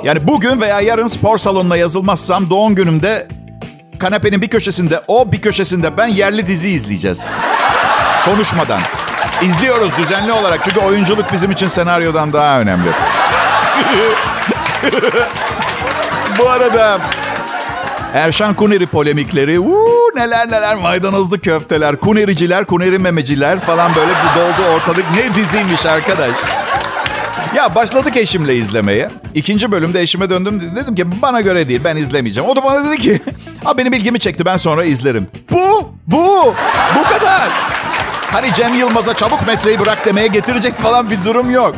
Yani 0.04 0.28
bugün 0.28 0.60
veya 0.60 0.80
yarın 0.80 1.06
spor 1.06 1.38
salonuna 1.38 1.76
yazılmazsam 1.76 2.50
doğum 2.50 2.74
günümde 2.74 3.28
kanepenin 3.98 4.42
bir 4.42 4.48
köşesinde 4.48 5.00
o 5.08 5.32
bir 5.32 5.40
köşesinde 5.40 5.96
ben 5.96 6.06
yerli 6.06 6.46
dizi 6.46 6.68
izleyeceğiz. 6.68 7.26
Konuşmadan. 8.24 8.80
İzliyoruz 9.42 9.96
düzenli 9.98 10.32
olarak 10.32 10.60
çünkü 10.64 10.80
oyunculuk 10.80 11.32
bizim 11.32 11.50
için 11.50 11.68
senaryodan 11.68 12.32
daha 12.32 12.60
önemli. 12.60 12.88
Bu 16.38 16.50
arada 16.50 17.00
Erşan 18.14 18.54
Kuneri 18.54 18.86
polemikleri, 18.86 19.60
uuu, 19.60 20.10
neler 20.16 20.48
neler 20.48 20.76
maydanozlu 20.76 21.40
köfteler, 21.40 21.96
kunericiler, 21.96 22.64
kuneri 22.64 22.98
memeciler 22.98 23.60
falan 23.60 23.94
böyle 23.96 24.10
bir 24.10 24.40
doldu 24.40 24.74
ortalık. 24.74 25.04
Ne 25.16 25.34
diziymiş 25.34 25.86
arkadaş. 25.86 26.30
Ya 27.56 27.74
başladık 27.74 28.16
eşimle 28.16 28.56
izlemeye. 28.56 29.10
İkinci 29.34 29.72
bölümde 29.72 30.00
eşime 30.00 30.30
döndüm. 30.30 30.60
Dedim 30.76 30.94
ki 30.94 31.22
bana 31.22 31.40
göre 31.40 31.68
değil 31.68 31.80
ben 31.84 31.96
izlemeyeceğim. 31.96 32.50
O 32.50 32.56
da 32.56 32.64
bana 32.64 32.84
dedi 32.84 32.98
ki 32.98 33.22
ha 33.64 33.78
benim 33.78 33.92
ilgimi 33.92 34.18
çekti 34.18 34.44
ben 34.44 34.56
sonra 34.56 34.84
izlerim. 34.84 35.26
Bu, 35.50 35.90
bu, 36.06 36.54
bu 36.98 37.02
kadar. 37.18 37.48
Hani 38.32 38.54
Cem 38.54 38.74
Yılmaz'a 38.74 39.14
çabuk 39.14 39.46
mesleği 39.46 39.80
bırak 39.80 40.06
demeye 40.06 40.26
getirecek 40.26 40.78
falan 40.78 41.10
bir 41.10 41.24
durum 41.24 41.50
yok. 41.50 41.74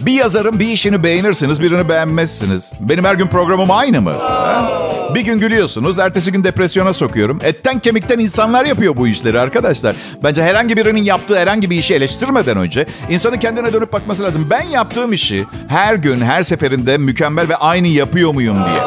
Bir 0.00 0.12
yazarın 0.12 0.60
bir 0.60 0.68
işini 0.68 1.02
beğenirsiniz, 1.02 1.62
birini 1.62 1.88
beğenmezsiniz. 1.88 2.72
Benim 2.80 3.04
her 3.04 3.14
gün 3.14 3.26
programım 3.26 3.70
aynı 3.70 4.00
mı? 4.00 4.14
Ha? 4.18 4.87
Bir 5.14 5.20
gün 5.20 5.38
gülüyorsunuz, 5.38 5.98
ertesi 5.98 6.32
gün 6.32 6.44
depresyona 6.44 6.92
sokuyorum. 6.92 7.38
Etten 7.42 7.78
kemikten 7.78 8.18
insanlar 8.18 8.64
yapıyor 8.64 8.96
bu 8.96 9.08
işleri 9.08 9.40
arkadaşlar. 9.40 9.96
Bence 10.22 10.42
herhangi 10.42 10.76
birinin 10.76 11.04
yaptığı 11.04 11.38
herhangi 11.38 11.70
bir 11.70 11.76
işi 11.76 11.94
eleştirmeden 11.94 12.56
önce 12.56 12.86
insanın 13.10 13.36
kendine 13.36 13.72
dönüp 13.72 13.92
bakması 13.92 14.22
lazım. 14.22 14.46
Ben 14.50 14.62
yaptığım 14.62 15.12
işi 15.12 15.44
her 15.68 15.94
gün, 15.94 16.20
her 16.20 16.42
seferinde 16.42 16.98
mükemmel 16.98 17.48
ve 17.48 17.56
aynı 17.56 17.88
yapıyor 17.88 18.34
muyum 18.34 18.64
diye. 18.64 18.82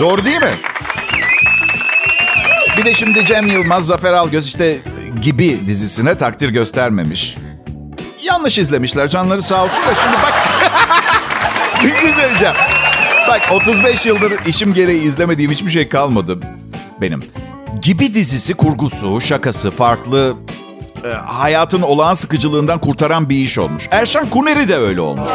Doğru 0.00 0.24
değil 0.24 0.40
mi? 0.40 0.54
Bir 2.76 2.84
de 2.84 2.94
şimdi 2.94 3.26
Cem 3.26 3.46
Yılmaz, 3.46 3.86
Zafer 3.86 4.12
Algöz 4.12 4.46
işte 4.46 4.78
gibi 5.22 5.66
dizisine 5.66 6.14
takdir 6.14 6.48
göstermemiş. 6.48 7.36
Yanlış 8.24 8.58
izlemişler 8.58 9.08
canları 9.08 9.42
sağ 9.42 9.64
olsun 9.64 9.84
da 9.86 9.94
şimdi 10.02 10.16
bak. 10.22 10.34
bir 11.84 11.96
şey 11.96 12.12
söyleyeceğim. 12.12 12.54
Bak 13.28 13.42
35 13.52 14.06
yıldır 14.06 14.32
işim 14.46 14.74
gereği 14.74 15.02
izlemediğim 15.02 15.50
hiçbir 15.50 15.70
şey 15.70 15.88
kalmadı 15.88 16.38
benim. 17.00 17.22
Gibi 17.82 18.14
dizisi 18.14 18.54
kurgusu, 18.54 19.20
şakası, 19.20 19.70
farklı 19.70 20.34
e, 21.04 21.08
hayatın 21.08 21.82
olağan 21.82 22.14
sıkıcılığından 22.14 22.78
kurtaran 22.80 23.28
bir 23.30 23.36
iş 23.36 23.58
olmuş. 23.58 23.88
Erşan 23.90 24.30
Kuneri 24.30 24.68
de 24.68 24.76
öyle 24.76 25.00
olmuş. 25.00 25.30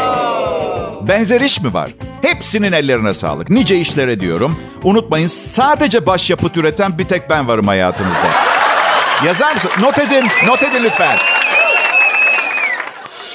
Benzer 1.07 1.41
iş 1.41 1.61
mi 1.61 1.73
var? 1.73 1.91
Hepsinin 2.21 2.71
ellerine 2.71 3.13
sağlık. 3.13 3.49
Nice 3.49 3.79
işlere 3.79 4.19
diyorum. 4.19 4.59
Unutmayın 4.83 5.27
sadece 5.27 6.05
başyapıt 6.05 6.57
üreten 6.57 6.97
bir 6.97 7.05
tek 7.05 7.29
ben 7.29 7.47
varım 7.47 7.67
hayatınızda. 7.67 8.31
Yazar 9.25 9.53
mısın? 9.53 9.71
Not 9.81 9.99
edin, 9.99 10.27
not 10.47 10.63
edin 10.63 10.83
lütfen. 10.83 11.17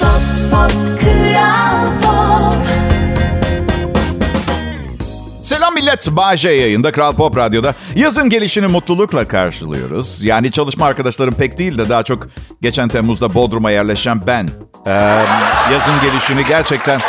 Pop, 0.01 0.21
pop, 0.51 1.01
Kral 1.01 1.76
millet. 5.77 6.09
Bağcay 6.11 6.59
yayında 6.59 6.93
Kral 6.93 7.13
Pop 7.13 7.37
Radyo'da. 7.37 7.75
Yazın 7.97 8.29
gelişini 8.29 8.67
mutlulukla 8.67 9.29
karşılıyoruz. 9.29 10.25
Yani 10.25 10.51
çalışma 10.51 10.87
arkadaşlarım 10.87 11.35
pek 11.35 11.59
değil 11.59 11.79
de 11.79 11.89
daha 11.89 12.03
çok 12.03 12.27
geçen 12.63 12.89
Temmuz'da 12.89 13.35
Bodrum'a 13.35 13.71
yerleşen 13.71 14.27
ben. 14.27 14.49
Ee, 14.87 14.91
yazın 15.73 15.95
gelişini 16.03 16.45
gerçekten... 16.49 17.01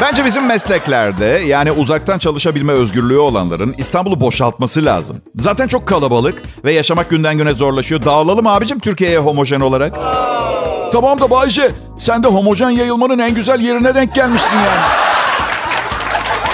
Bence 0.00 0.24
bizim 0.24 0.46
mesleklerde 0.46 1.42
yani 1.46 1.72
uzaktan 1.72 2.18
çalışabilme 2.18 2.72
özgürlüğü 2.72 3.18
olanların 3.18 3.74
İstanbul'u 3.78 4.20
boşaltması 4.20 4.84
lazım. 4.84 5.16
Zaten 5.34 5.66
çok 5.66 5.86
kalabalık 5.86 6.42
ve 6.64 6.72
yaşamak 6.72 7.10
günden 7.10 7.38
güne 7.38 7.52
zorlaşıyor. 7.52 8.04
Dağılalım 8.04 8.46
abicim 8.46 8.78
Türkiye'ye 8.78 9.18
homojen 9.18 9.60
olarak. 9.60 9.96
Tamam 10.92 11.20
da 11.20 11.30
Bayce 11.30 11.72
sen 11.98 12.22
de 12.22 12.28
homojen 12.28 12.70
yayılmanın 12.70 13.18
en 13.18 13.34
güzel 13.34 13.60
yerine 13.60 13.94
denk 13.94 14.14
gelmişsin 14.14 14.56
yani. 14.56 15.09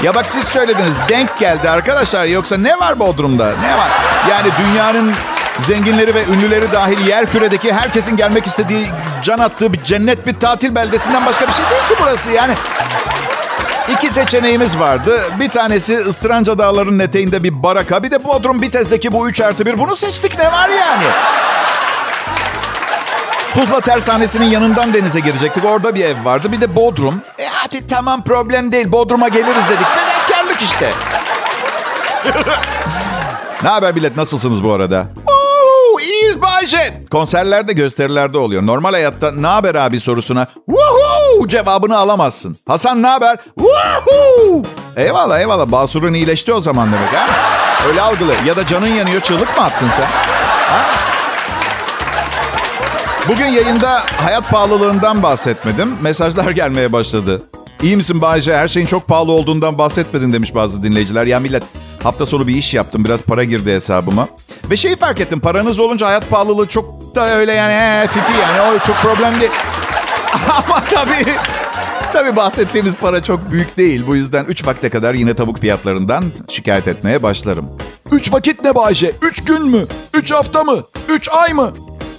Ya 0.02 0.14
bak 0.14 0.28
siz 0.28 0.44
söylediniz 0.44 0.92
denk 1.08 1.38
geldi 1.38 1.70
arkadaşlar. 1.70 2.26
Yoksa 2.26 2.56
ne 2.56 2.78
var 2.78 2.98
Bodrum'da? 2.98 3.46
Ne 3.60 3.78
var? 3.78 3.90
Yani 4.30 4.48
dünyanın 4.58 5.12
zenginleri 5.60 6.14
ve 6.14 6.24
ünlüleri 6.24 6.72
dahil 6.72 7.08
yer 7.08 7.30
küredeki 7.30 7.72
herkesin 7.72 8.16
gelmek 8.16 8.46
istediği, 8.46 8.86
can 9.22 9.38
attığı 9.38 9.72
bir 9.72 9.82
cennet 9.82 10.26
bir 10.26 10.34
tatil 10.40 10.74
beldesinden 10.74 11.26
başka 11.26 11.48
bir 11.48 11.52
şey 11.52 11.64
değil 11.70 11.82
ki 11.82 11.94
burası. 12.02 12.30
Yani 12.30 12.54
iki 13.88 14.10
seçeneğimiz 14.10 14.78
vardı. 14.78 15.22
Bir 15.40 15.48
tanesi 15.48 15.94
Istıranca 16.08 16.58
Dağları'nın 16.58 16.98
eteğinde 16.98 17.42
bir 17.42 17.62
baraka. 17.62 18.02
Bir 18.02 18.10
de 18.10 18.24
Bodrum 18.24 18.62
Bitez'deki 18.62 19.12
bu 19.12 19.28
3 19.28 19.40
artı 19.40 19.66
1. 19.66 19.78
Bunu 19.78 19.96
seçtik 19.96 20.38
ne 20.38 20.52
var 20.52 20.68
yani? 20.68 21.04
Tuzla 23.54 23.80
Tersanesi'nin 23.80 24.46
yanından 24.46 24.94
denize 24.94 25.20
girecektik. 25.20 25.64
Orada 25.64 25.94
bir 25.94 26.04
ev 26.04 26.24
vardı. 26.24 26.52
Bir 26.52 26.60
de 26.60 26.76
Bodrum. 26.76 27.22
Hadi 27.66 27.86
tamam 27.86 28.24
problem 28.24 28.72
değil. 28.72 28.92
Bodrum'a 28.92 29.28
geliriz 29.28 29.62
dedik. 29.70 29.86
Fedakarlık 29.86 30.62
işte. 30.62 30.92
ne 33.62 33.68
haber 33.68 33.94
millet? 33.94 34.16
Nasılsınız 34.16 34.64
bu 34.64 34.72
arada? 34.72 35.06
Oo, 35.26 36.00
iyiyiz 36.00 36.42
Bayce. 36.42 37.00
Konserlerde 37.10 37.72
gösterilerde 37.72 38.38
oluyor. 38.38 38.66
Normal 38.66 38.92
hayatta 38.92 39.32
ne 39.32 39.46
haber 39.46 39.74
abi 39.74 40.00
sorusuna 40.00 40.46
Woohoo 40.66 41.48
cevabını 41.48 41.96
alamazsın. 41.98 42.56
Hasan 42.68 43.02
ne 43.02 43.06
haber? 43.06 43.38
Woohoo. 43.58 44.62
Eyvallah 44.96 45.40
eyvallah. 45.40 45.72
Basur'un 45.72 46.14
iyileşti 46.14 46.52
o 46.52 46.60
zaman 46.60 46.92
demek 46.92 47.14
ha. 47.14 47.26
Öyle 47.88 48.00
algılı. 48.00 48.32
Ya 48.46 48.56
da 48.56 48.66
canın 48.66 48.86
yanıyor 48.94 49.20
çığlık 49.20 49.58
mı 49.58 49.64
attın 49.64 49.90
sen? 49.96 50.06
Ha? 50.06 51.05
Bugün 53.28 53.44
yayında 53.44 54.02
hayat 54.16 54.50
pahalılığından 54.50 55.22
bahsetmedim. 55.22 55.96
Mesajlar 56.02 56.50
gelmeye 56.50 56.92
başladı. 56.92 57.42
İyi 57.82 57.96
misin 57.96 58.20
Bayce? 58.20 58.56
Her 58.56 58.68
şeyin 58.68 58.86
çok 58.86 59.08
pahalı 59.08 59.32
olduğundan 59.32 59.78
bahsetmedin 59.78 60.32
demiş 60.32 60.54
bazı 60.54 60.82
dinleyiciler. 60.82 61.26
Ya 61.26 61.40
millet 61.40 61.62
hafta 62.02 62.26
sonu 62.26 62.46
bir 62.46 62.54
iş 62.54 62.74
yaptım. 62.74 63.04
Biraz 63.04 63.20
para 63.20 63.44
girdi 63.44 63.72
hesabıma. 63.72 64.28
Ve 64.70 64.76
şeyi 64.76 64.96
fark 64.96 65.20
ettim. 65.20 65.40
Paranız 65.40 65.80
olunca 65.80 66.06
hayat 66.06 66.30
pahalılığı 66.30 66.66
çok 66.66 67.14
da 67.14 67.28
öyle 67.36 67.52
yani 67.52 67.72
ee, 67.72 68.06
fifi 68.06 68.32
yani. 68.32 68.60
O 68.60 68.78
çok 68.78 68.96
problem 68.96 69.40
değil. 69.40 69.52
Ama 70.56 70.84
tabii 70.84 71.32
Tabii 72.12 72.36
bahsettiğimiz 72.36 72.94
para 72.94 73.22
çok 73.22 73.50
büyük 73.50 73.76
değil. 73.76 74.06
Bu 74.06 74.16
yüzden 74.16 74.44
3 74.44 74.66
vakte 74.66 74.90
kadar 74.90 75.14
yine 75.14 75.34
tavuk 75.34 75.58
fiyatlarından 75.58 76.24
şikayet 76.48 76.88
etmeye 76.88 77.22
başlarım. 77.22 77.68
Üç 78.12 78.32
vakit 78.32 78.64
ne 78.64 78.74
Bayce? 78.74 79.12
Üç 79.22 79.44
gün 79.44 79.66
mü? 79.66 79.86
Üç 80.14 80.32
hafta 80.32 80.64
mı? 80.64 80.82
Üç 81.08 81.28
ay 81.28 81.52
mı? 81.52 81.72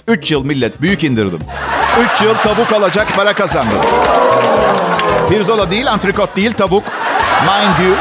3 0.08 0.30
yıl 0.30 0.44
millet 0.44 0.82
büyük 0.82 1.04
indirdim. 1.04 1.40
3 2.14 2.22
yıl 2.22 2.34
tavuk 2.34 2.72
alacak 2.72 3.16
para 3.16 3.32
kazandım. 3.32 3.78
Pirzola 5.30 5.70
değil, 5.70 5.92
antrikot 5.92 6.36
değil, 6.36 6.52
tavuk. 6.52 6.84
Mind 7.42 7.86
you. 7.86 7.96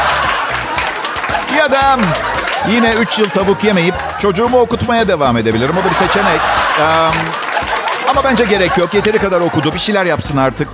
Ya 1.57 1.71
da 1.71 1.99
yine 2.71 2.93
3 2.93 3.19
yıl 3.19 3.29
tavuk 3.29 3.63
yemeyip 3.63 3.95
çocuğumu 4.19 4.59
okutmaya 4.59 5.07
devam 5.07 5.37
edebilirim. 5.37 5.75
O 5.77 5.85
da 5.85 5.89
bir 5.89 5.95
seçenek. 5.95 6.39
Ee, 6.79 6.83
ama 8.09 8.23
bence 8.23 8.45
gerek 8.45 8.77
yok. 8.77 8.93
Yeteri 8.93 9.17
kadar 9.17 9.41
okudu. 9.41 9.73
Bir 9.73 9.79
şeyler 9.79 10.05
yapsın 10.05 10.37
artık. 10.37 10.69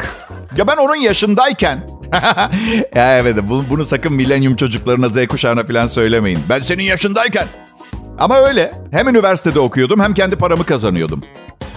Ya 0.57 0.67
ben 0.67 0.77
onun 0.77 0.95
yaşındayken... 0.95 1.87
ya 2.95 3.17
evet 3.17 3.35
bunu 3.69 3.85
sakın 3.85 4.13
milenyum 4.13 4.55
çocuklarına, 4.55 5.09
Z 5.09 5.27
kuşağına 5.27 5.63
falan 5.63 5.87
söylemeyin. 5.87 6.39
Ben 6.49 6.59
senin 6.59 6.83
yaşındayken... 6.83 7.47
Ama 8.19 8.37
öyle. 8.37 8.71
Hem 8.91 9.07
üniversitede 9.07 9.59
okuyordum 9.59 9.99
hem 9.99 10.13
kendi 10.13 10.35
paramı 10.35 10.65
kazanıyordum. 10.65 11.23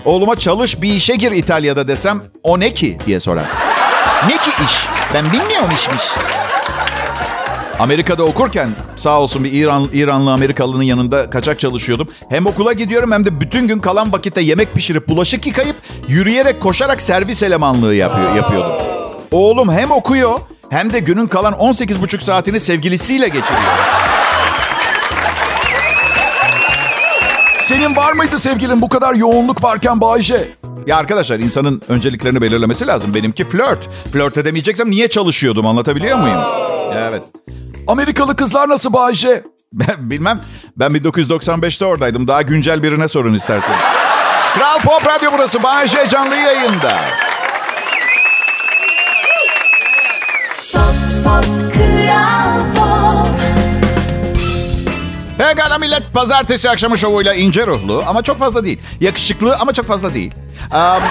Oğluma 0.05 0.37
çalış 0.37 0.83
bir 0.83 0.93
işe 0.95 1.17
gir 1.17 1.33
İtalya'da 1.33 1.89
desem 1.89 2.23
o 2.43 2.61
ne 2.61 2.75
ki 2.75 2.99
diye 3.07 3.21
sorar. 3.21 3.45
Ne 4.27 4.37
ki 4.37 4.51
iş? 4.65 4.87
Ben 5.15 5.25
bilmiyorum 5.25 5.71
işmiş. 5.75 6.05
Amerika'da 7.79 8.25
okurken 8.25 8.71
sağ 8.97 9.21
olsun 9.21 9.45
bir 9.45 9.53
İran, 9.53 9.89
İranlı 9.93 10.33
Amerikalının 10.33 10.83
yanında 10.83 11.31
kaçak 11.31 11.59
çalışıyordum. 11.59 12.09
Hem 12.29 12.47
okula 12.47 12.73
gidiyorum 12.73 13.13
hem 13.13 13.25
de 13.25 13.41
bütün 13.41 13.69
gün 13.69 13.79
kalan 13.79 14.13
vakitte 14.13 14.41
yemek 14.41 14.75
pişirip 14.75 15.09
bulaşık 15.09 15.47
yıkayıp 15.47 15.77
yürüyerek 16.09 16.61
koşarak 16.61 17.03
servis 17.03 17.43
elemanlığı 17.43 17.95
yapıyor, 17.95 18.35
yapıyordum. 18.35 18.73
Oğlum 19.31 19.73
hem 19.73 19.91
okuyor 19.91 20.41
hem 20.71 20.93
de 20.93 20.99
günün 20.99 21.27
kalan 21.27 21.53
18,5 21.53 22.21
saatini 22.21 22.61
sevgilisiyle 22.61 23.27
geçiriyor. 23.27 23.96
Senin 27.67 27.97
var 27.97 28.13
mıydı 28.13 28.39
sevgilin 28.39 28.81
bu 28.81 28.89
kadar 28.89 29.15
yoğunluk 29.15 29.65
varken 29.65 30.01
Bayce? 30.01 30.49
Ya 30.87 30.97
arkadaşlar 30.97 31.39
insanın 31.41 31.83
önceliklerini 31.89 32.41
belirlemesi 32.41 32.87
lazım. 32.87 33.15
Benimki 33.15 33.45
flört. 33.49 33.89
Flört 34.13 34.39
edemeyeceksem 34.39 34.91
niye 34.91 35.09
çalışıyordum 35.09 35.67
anlatabiliyor 35.67 36.19
muyum? 36.19 36.41
Evet. 36.95 37.23
Amerikalı 37.87 38.37
kızlar 38.37 38.69
nasıl 38.69 38.93
Bayce? 38.93 39.43
Ben 39.73 40.11
bilmem. 40.11 40.41
Ben 40.77 40.93
1995'te 40.93 41.85
oradaydım. 41.85 42.29
Daha 42.29 42.43
güncel 42.43 42.83
birine 42.83 43.09
sorun 43.09 43.35
isterseniz. 43.35 43.81
Kral 44.55 44.79
Pop 44.81 45.07
Radyo 45.07 45.31
burası. 45.33 45.63
Bayece 45.63 46.09
canlı 46.09 46.35
yayında. 46.37 46.99
Pekala 55.49 55.79
millet. 55.79 56.03
Pazartesi 56.15 56.71
akşamı 56.71 56.99
şovuyla 56.99 57.35
ince 57.35 57.67
ruhlu 57.67 58.05
ama 58.07 58.23
çok 58.23 58.39
fazla 58.39 58.65
değil. 58.65 58.79
Yakışıklı 59.01 59.57
ama 59.57 59.73
çok 59.73 59.87
fazla 59.87 60.15
değil. 60.15 60.35
Um, 60.75 61.03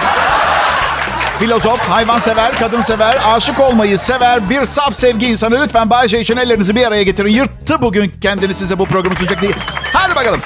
filozof, 1.38 1.78
hayvansever, 1.78 2.52
kadınsever, 2.52 3.18
aşık 3.26 3.60
olmayı 3.60 3.98
sever 3.98 4.50
bir 4.50 4.64
saf 4.64 4.94
sevgi 4.94 5.26
insanı. 5.26 5.60
Lütfen 5.64 5.90
Bayece 5.90 6.20
için 6.20 6.36
ellerinizi 6.36 6.76
bir 6.76 6.86
araya 6.86 7.02
getirin. 7.02 7.32
Yırttı 7.32 7.82
bugün 7.82 8.12
kendini 8.20 8.54
size 8.54 8.78
bu 8.78 8.86
programı 8.86 9.16
sunacak 9.16 9.42
diye. 9.42 9.52
Hadi 9.92 10.16
bakalım. 10.16 10.40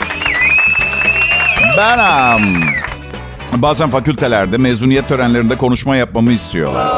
Ben 1.77 1.99
um, 1.99 2.63
bazen 3.63 3.91
fakültelerde 3.91 4.59
mezuniyet 4.59 5.09
törenlerinde 5.09 5.59
konuşma 5.59 5.97
yapmamı 5.97 6.33
istiyorlar. 6.33 6.89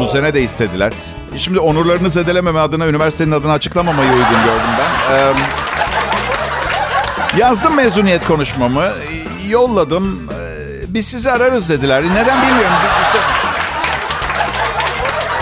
Bu 0.00 0.06
sene 0.06 0.34
de 0.34 0.42
istediler. 0.42 0.92
Şimdi 1.36 1.58
onurlarını 1.58 2.10
zedelememe 2.10 2.58
adına 2.58 2.86
üniversitenin 2.86 3.32
adını 3.32 3.52
açıklamamayı 3.52 4.10
uygun 4.10 4.44
gördüm 4.44 4.70
ben. 4.78 5.14
Ee, 5.14 5.32
yazdım 7.38 7.74
mezuniyet 7.74 8.24
konuşmamı, 8.26 8.84
yolladım. 9.48 10.28
Ee, 10.32 10.94
Biz 10.94 11.06
sizi 11.06 11.30
ararız 11.30 11.68
dediler. 11.68 12.02
Neden 12.02 12.42
bilmiyorum. 12.42 12.76
İşte... 13.02 13.18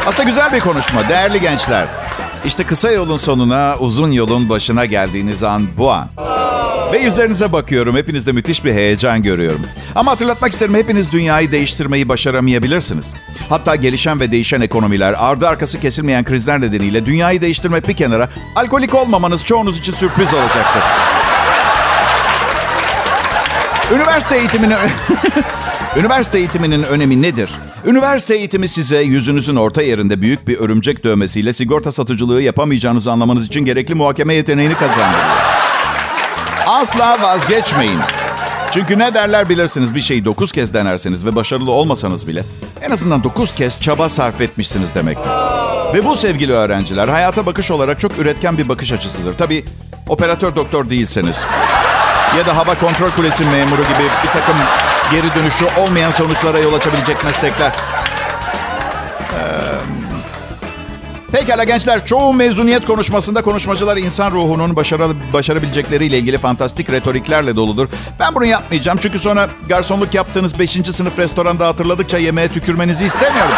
Aslında 0.07 0.29
güzel 0.29 0.53
bir 0.53 0.61
konuşma. 0.61 1.09
Değerli 1.09 1.41
gençler. 1.41 1.87
İşte 2.45 2.65
kısa 2.65 2.91
yolun 2.91 3.17
sonuna, 3.17 3.75
uzun 3.79 4.11
yolun 4.11 4.49
başına 4.49 4.85
geldiğiniz 4.85 5.43
an 5.43 5.67
bu 5.79 5.93
an. 5.93 6.09
Ve 6.93 6.99
yüzlerinize 6.99 7.53
bakıyorum. 7.53 7.97
Hepinizde 7.97 8.33
müthiş 8.33 8.65
bir 8.65 8.73
heyecan 8.75 9.23
görüyorum. 9.23 9.61
Ama 9.95 10.11
hatırlatmak 10.11 10.53
isterim 10.53 10.75
hepiniz 10.75 11.13
dünyayı 11.13 11.53
değiştirmeyi 11.53 12.09
başaramayabilirsiniz. 12.09 13.13
Hatta 13.49 13.77
gelişen 13.77 14.21
ve 14.21 14.31
değişen 14.33 14.61
ekonomiler, 14.61 15.15
ardı 15.19 15.49
arkası 15.49 15.81
kesilmeyen 15.81 16.25
krizler 16.25 16.61
nedeniyle 16.61 17.07
dünyayı 17.07 17.41
değiştirmek 17.41 17.89
bir 17.89 17.97
kenara, 17.97 18.29
alkolik 18.57 18.95
olmamanız 18.95 19.45
çoğunuz 19.45 19.79
için 19.79 19.93
sürpriz 19.93 20.35
olacaktır. 20.35 20.83
Üniversite 23.93 24.37
eğitimini... 24.37 24.75
Üniversite 25.97 26.39
eğitiminin 26.39 26.83
önemi 26.83 27.23
nedir? 27.23 27.51
Üniversite 27.87 28.35
eğitimi 28.35 28.69
size 28.69 29.01
yüzünüzün 29.03 29.57
orta 29.57 29.83
yerinde 29.83 30.21
büyük 30.23 30.49
bir 30.49 30.59
örümcek 30.59 31.05
dövmesiyle 31.05 31.53
sigorta 31.53 31.93
satıcılığı 31.93 32.43
yapamayacağınızı 32.43 33.13
anlamanız 33.13 33.47
için 33.47 33.65
gerekli 33.65 33.95
muhakeme 33.95 34.35
yeteneğini 34.35 34.75
kazandırıyor. 34.75 35.25
Asla 36.67 37.23
vazgeçmeyin. 37.23 38.01
Çünkü 38.71 38.99
ne 38.99 39.15
derler 39.15 39.49
bilirsiniz 39.49 39.95
bir 39.95 40.03
şeyi 40.03 40.25
dokuz 40.25 40.53
kez 40.53 40.75
denerseniz 40.75 41.27
ve 41.27 41.35
başarılı 41.37 41.71
olmasanız 41.71 42.29
bile 42.29 42.45
en 42.83 42.91
azından 42.91 43.25
dokuz 43.25 43.55
kez 43.55 43.81
çaba 43.81 44.09
sarf 44.09 44.41
etmişsiniz 44.41 44.95
demektir. 44.95 45.31
Ve 45.95 46.05
bu 46.05 46.17
sevgili 46.17 46.53
öğrenciler 46.53 47.09
hayata 47.09 47.47
bakış 47.47 47.71
olarak 47.71 48.01
çok 48.01 48.19
üretken 48.19 48.59
bir 48.59 48.69
bakış 48.69 48.93
açısıdır. 48.93 49.35
Tabii 49.35 49.65
operatör 50.09 50.57
doktor 50.57 50.91
değilseniz 50.91 51.45
ya 52.39 52.47
da 52.47 52.57
hava 52.57 52.75
kontrol 52.75 53.11
kulesi 53.11 53.45
memuru 53.45 53.83
gibi 53.83 54.05
bir 54.25 54.31
takım 54.33 54.57
geri 55.13 55.35
dönüşü 55.35 55.67
olmayan 55.79 56.11
sonuçlara 56.11 56.59
yol 56.59 56.75
açabilecek 56.75 57.25
meslekler. 57.25 57.73
Ee, 59.33 59.75
Pekala 61.33 61.65
gençler, 61.65 62.07
çoğu 62.07 62.35
mezuniyet 62.35 62.87
konuşmasında 62.87 63.43
konuşmacılar 63.43 63.97
insan 63.97 64.31
ruhunun 64.31 64.77
başarı, 64.77 65.33
başarabilecekleriyle 65.33 66.19
ilgili 66.19 66.39
fantastik 66.39 66.91
retoriklerle 66.91 67.57
doludur. 67.57 67.89
Ben 68.21 68.35
bunu 68.35 68.45
yapmayacağım 68.45 68.99
çünkü 69.03 69.19
sonra 69.19 69.49
garsonluk 69.69 70.15
yaptığınız 70.15 70.59
5. 70.59 70.71
sınıf 70.71 71.19
restoranda 71.19 71.67
hatırladıkça 71.67 72.19
yemeğe 72.19 72.49
tükürmenizi 72.49 73.07
istemiyorum. 73.07 73.55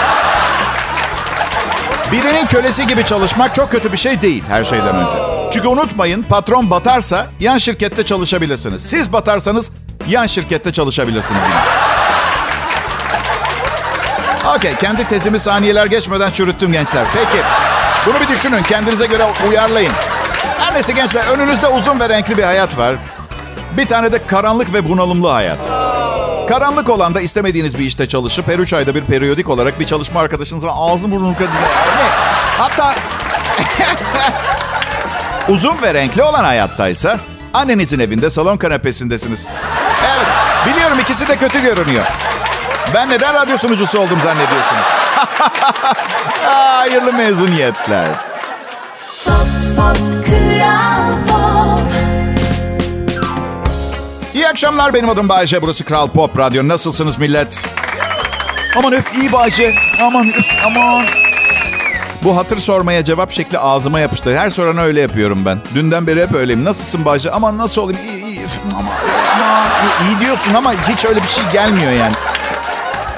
Birinin 2.13 2.47
kölesi 2.47 2.87
gibi 2.87 3.05
çalışmak 3.05 3.55
çok 3.55 3.71
kötü 3.71 3.93
bir 3.93 3.97
şey 3.97 4.23
değil 4.23 4.43
her 4.49 4.65
şeyden 4.65 4.97
önce. 4.97 5.36
Çünkü 5.51 5.69
unutmayın 5.69 6.23
patron 6.23 6.71
batarsa 6.71 7.27
yan 7.41 7.59
şirkette 7.59 8.03
çalışabilirsiniz. 8.07 8.83
Siz 8.83 9.13
batarsanız 9.13 9.71
yan 10.09 10.27
şirkette 10.27 10.73
çalışabilirsiniz. 10.73 11.43
Okey, 14.57 14.77
kendi 14.77 15.09
tezimi 15.09 15.39
saniyeler 15.39 15.87
geçmeden 15.87 16.31
çürüttüm 16.31 16.73
gençler. 16.73 17.05
Peki, 17.15 17.45
bunu 18.07 18.21
bir 18.21 18.29
düşünün, 18.29 18.63
kendinize 18.63 19.07
göre 19.07 19.27
uyarlayın. 19.49 19.93
Her 20.59 20.75
neyse 20.75 20.93
gençler, 20.93 21.25
önünüzde 21.27 21.69
uzun 21.69 22.01
ve 22.01 22.09
renkli 22.09 22.39
bir 22.39 22.43
hayat 22.43 22.79
var. 22.79 22.97
Bir 23.77 23.87
tane 23.87 24.13
de 24.13 24.27
karanlık 24.27 24.75
ve 24.75 24.89
bunalımlı 24.89 25.29
hayat. 25.29 25.59
Karanlık 26.49 26.89
olan 26.91 27.15
da 27.15 27.21
istemediğiniz 27.21 27.79
bir 27.79 27.85
işte 27.85 28.09
çalışıp 28.09 28.49
her 28.49 28.59
üç 28.59 28.73
ayda 28.73 28.95
bir 28.95 29.05
periyodik 29.05 29.49
olarak 29.49 29.81
bir 29.81 29.87
çalışma 29.87 30.21
arkadaşınızla 30.21 30.77
ağzı 30.77 31.11
burnunu 31.11 31.35
kadı. 31.35 31.49
Ne? 31.49 32.09
Hatta 32.59 32.95
uzun 35.49 35.83
ve 35.83 35.95
renkli 35.95 36.23
olan 36.23 36.45
hayattaysa 36.45 37.19
annenizin 37.55 37.99
evinde 38.01 38.31
salon 38.31 38.57
kanepesindesiniz. 38.57 39.47
Evet, 40.17 40.27
biliyorum 40.67 40.99
ikisi 40.99 41.29
de 41.29 41.37
kötü 41.37 41.63
görünüyor. 41.63 42.05
Ben 42.95 43.09
neden 43.11 43.35
radyo 43.35 43.59
sunucusu 43.59 43.99
oldum 43.99 44.21
zannediyorsunuz? 44.21 44.85
Hayırlı 46.45 47.13
mezuniyetler. 47.13 48.07
Pop 49.77 49.97
Kral 50.27 51.13
Pop 51.29 51.81
İyi 54.35 54.49
akşamlar 54.49 54.95
benim 54.95 55.09
adım 55.09 55.29
Bayece. 55.29 55.63
Burası 55.63 55.85
Kral 55.85 56.09
Pop 56.09 56.39
Radyo. 56.39 56.69
Nasılsınız 56.69 57.19
millet? 57.19 57.63
Aman 58.77 58.93
öf 58.93 59.15
iyi 59.15 59.33
Bayece. 59.33 59.75
Aman 60.03 60.29
öf 60.29 60.47
aman. 60.67 61.07
Bu 62.25 62.37
hatır 62.37 62.59
sormaya 62.59 63.05
cevap 63.05 63.31
şekli 63.31 63.59
ağzıma 63.59 64.01
yapıştı. 64.01 64.39
Her 64.39 64.51
sorana 64.51 64.83
öyle 64.83 65.01
yapıyorum 65.01 65.45
ben. 65.45 65.59
Dünden 65.75 66.07
beri 66.07 66.23
hep 66.23 66.35
öyleyim. 66.35 66.65
Nasılsın 66.65 67.05
Bayece? 67.05 67.31
Aman 67.31 67.59
nasıl 67.59 67.83
olayım? 67.83 68.01
İyi 68.05 68.25
iyi. 68.25 68.41
Aman. 68.75 68.93
İyi, 69.83 70.09
iyi 70.17 70.21
diyorsun 70.21 70.55
ama 70.55 70.73
hiç 70.89 71.05
öyle 71.05 71.23
bir 71.23 71.29
şey 71.29 71.45
gelmiyor 71.53 71.93
yani. 71.93 72.13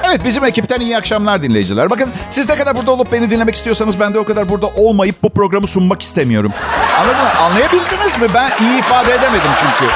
Evet 0.07 0.21
bizim 0.25 0.45
ekipten 0.45 0.79
iyi 0.79 0.97
akşamlar 0.97 1.43
dinleyiciler. 1.43 1.89
Bakın 1.89 2.09
siz 2.29 2.49
ne 2.49 2.55
kadar 2.57 2.75
burada 2.75 2.91
olup 2.91 3.11
beni 3.11 3.29
dinlemek 3.29 3.55
istiyorsanız 3.55 3.99
ben 3.99 4.13
de 4.13 4.19
o 4.19 4.25
kadar 4.25 4.49
burada 4.49 4.67
olmayıp 4.67 5.23
bu 5.23 5.29
programı 5.29 5.67
sunmak 5.67 6.01
istemiyorum. 6.01 6.53
Anladın 6.99 7.21
mı? 7.21 7.29
Anlayabildiniz 7.41 8.21
mi? 8.21 8.27
Ben 8.33 8.51
iyi 8.61 8.79
ifade 8.79 9.11
edemedim 9.13 9.51
çünkü. 9.59 9.91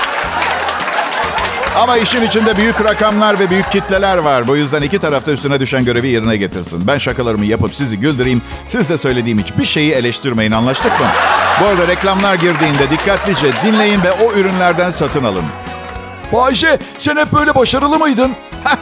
Ama 1.76 1.98
işin 1.98 2.22
içinde 2.22 2.58
büyük 2.58 2.84
rakamlar 2.84 3.40
ve 3.40 3.50
büyük 3.50 3.72
kitleler 3.72 4.18
var. 4.18 4.48
Bu 4.48 4.58
yüzden 4.58 4.82
iki 4.82 5.00
tarafta 5.00 5.32
üstüne 5.32 5.60
düşen 5.60 5.86
görevi 5.86 6.08
yerine 6.08 6.38
getirsin. 6.38 6.88
Ben 6.88 6.98
şakalarımı 6.98 7.46
yapıp 7.46 7.76
sizi 7.76 8.00
güldüreyim. 8.00 8.42
Siz 8.68 8.90
de 8.90 8.98
söylediğim 8.98 9.40
hiçbir 9.40 9.66
şeyi 9.66 9.92
eleştirmeyin 9.92 10.52
anlaştık 10.52 11.00
mı? 11.00 11.06
Bu 11.62 11.66
arada 11.66 11.88
reklamlar 11.88 12.36
girdiğinde 12.36 12.92
dikkatlice 12.92 13.48
dinleyin 13.64 14.04
ve 14.04 14.12
o 14.12 14.34
ürünlerden 14.34 14.90
satın 14.90 15.24
alın. 15.24 15.46
Bayce 16.34 16.80
sen 16.98 17.18
hep 17.18 17.32
böyle 17.34 17.56
başarılı 17.56 18.00
mıydın? 18.00 18.32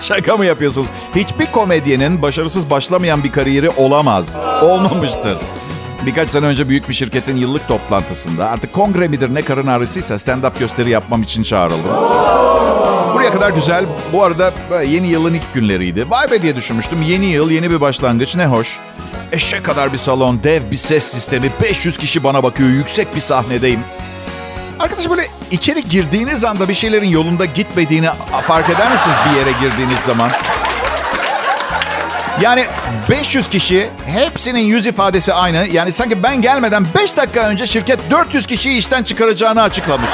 Şaka 0.02 0.38
mı 0.38 0.46
yapıyorsunuz? 0.46 0.88
Hiçbir 1.16 1.46
komedyenin 1.52 2.22
başarısız 2.22 2.70
başlamayan 2.70 3.24
bir 3.24 3.32
kariyeri 3.32 3.70
olamaz. 3.70 4.38
Olmamıştır. 4.62 5.38
Birkaç 6.06 6.30
sene 6.30 6.46
önce 6.46 6.70
büyük 6.70 6.90
bir 6.90 6.94
şirketin 6.94 7.36
yıllık 7.36 7.68
toplantısında 7.68 8.50
artık 8.50 8.74
kongre 8.74 9.08
midir 9.08 9.36
ne 9.36 9.42
karın 9.42 9.68
ağrısıysa 9.68 10.14
stand-up 10.14 10.60
gösteri 10.60 10.90
yapmam 10.90 11.24
için 11.24 11.44
çağrıldım. 11.44 11.96
Buraya 13.14 13.32
kadar 13.32 13.50
güzel. 13.50 13.86
Bu 14.14 14.24
arada 14.24 14.52
yeni 14.88 15.08
yılın 15.08 15.34
ilk 15.34 15.54
günleriydi. 15.54 16.10
Vay 16.10 16.32
be 16.32 16.42
diye 16.44 16.56
düşünmüştüm. 16.56 17.02
Yeni 17.02 17.26
yıl, 17.26 17.52
yeni 17.52 17.72
bir 17.72 17.82
başlangıç. 17.82 18.36
Ne 18.36 18.46
hoş. 18.46 18.80
Eşek 19.32 19.64
kadar 19.64 19.94
bir 19.94 19.98
salon, 19.98 20.44
dev 20.44 20.72
bir 20.72 20.78
ses 20.78 21.04
sistemi, 21.04 21.52
500 21.64 21.98
kişi 21.98 22.24
bana 22.24 22.44
bakıyor, 22.44 22.70
yüksek 22.70 23.16
bir 23.16 23.22
sahnedeyim. 23.22 23.80
Arkadaş 24.80 25.10
böyle 25.10 25.22
içeri 25.52 25.84
girdiğiniz 25.90 26.46
anda 26.46 26.70
bir 26.70 26.74
şeylerin 26.74 27.10
yolunda 27.10 27.46
gitmediğini 27.46 28.10
fark 28.48 28.70
eder 28.70 28.92
misiniz 28.92 29.18
bir 29.30 29.40
yere 29.40 29.52
girdiğiniz 29.52 30.00
zaman? 30.06 30.32
Yani 32.42 32.66
500 33.10 33.48
kişi 33.48 33.90
hepsinin 34.06 34.60
yüz 34.60 34.88
ifadesi 34.88 35.34
aynı. 35.34 35.68
Yani 35.72 35.92
sanki 35.92 36.24
ben 36.24 36.42
gelmeden 36.42 36.86
5 36.96 37.18
dakika 37.18 37.40
önce 37.40 37.68
şirket 37.68 38.12
400 38.12 38.48
kişiyi 38.48 38.78
işten 38.78 39.04
çıkaracağını 39.04 39.62
açıklamış. 39.62 40.10